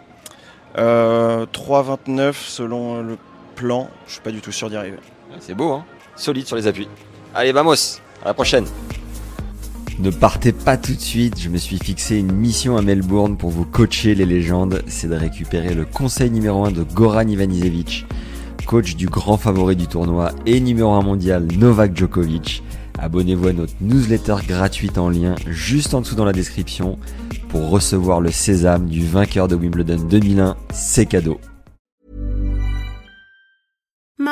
Euh, 0.77 1.45
3,29 1.47 2.33
selon 2.33 3.01
le 3.01 3.17
plan. 3.55 3.89
Je 4.07 4.13
suis 4.13 4.21
pas 4.21 4.31
du 4.31 4.41
tout 4.41 4.51
sûr 4.51 4.69
d'y 4.69 4.77
arriver. 4.77 4.97
C'est 5.39 5.53
beau, 5.53 5.71
hein 5.73 5.85
Solide 6.15 6.47
sur 6.47 6.55
les 6.55 6.67
appuis. 6.67 6.87
Allez, 7.33 7.51
vamos 7.51 7.99
À 8.23 8.27
la 8.27 8.33
prochaine 8.33 8.65
Ne 9.99 10.09
partez 10.09 10.51
pas 10.51 10.77
tout 10.77 10.93
de 10.93 10.99
suite, 10.99 11.39
je 11.39 11.49
me 11.49 11.57
suis 11.57 11.77
fixé 11.77 12.17
une 12.17 12.31
mission 12.31 12.77
à 12.77 12.81
Melbourne 12.81 13.37
pour 13.37 13.49
vous 13.49 13.65
coacher 13.65 14.15
les 14.15 14.25
légendes, 14.25 14.81
c'est 14.87 15.07
de 15.07 15.15
récupérer 15.15 15.75
le 15.75 15.85
conseil 15.85 16.31
numéro 16.31 16.65
1 16.65 16.71
de 16.71 16.83
Goran 16.83 17.27
Ivanisevic, 17.27 18.05
coach 18.65 18.95
du 18.95 19.07
grand 19.07 19.37
favori 19.37 19.75
du 19.75 19.87
tournoi 19.87 20.31
et 20.45 20.59
numéro 20.59 20.91
1 20.93 21.01
mondial 21.01 21.47
Novak 21.57 21.95
Djokovic. 21.95 22.63
Abonnez-vous 22.97 23.47
à 23.47 23.53
notre 23.53 23.73
newsletter 23.81 24.35
gratuite 24.47 24.97
en 24.97 25.09
lien 25.09 25.35
juste 25.47 25.93
en 25.93 26.01
dessous 26.01 26.15
dans 26.15 26.25
la 26.25 26.33
description 26.33 26.97
pour 27.49 27.69
recevoir 27.69 28.21
le 28.21 28.31
sésame 28.31 28.87
du 28.87 29.05
vainqueur 29.05 29.47
de 29.47 29.55
Wimbledon 29.55 30.03
2001, 30.03 30.55
c'est 30.71 31.05
cadeau. 31.05 31.39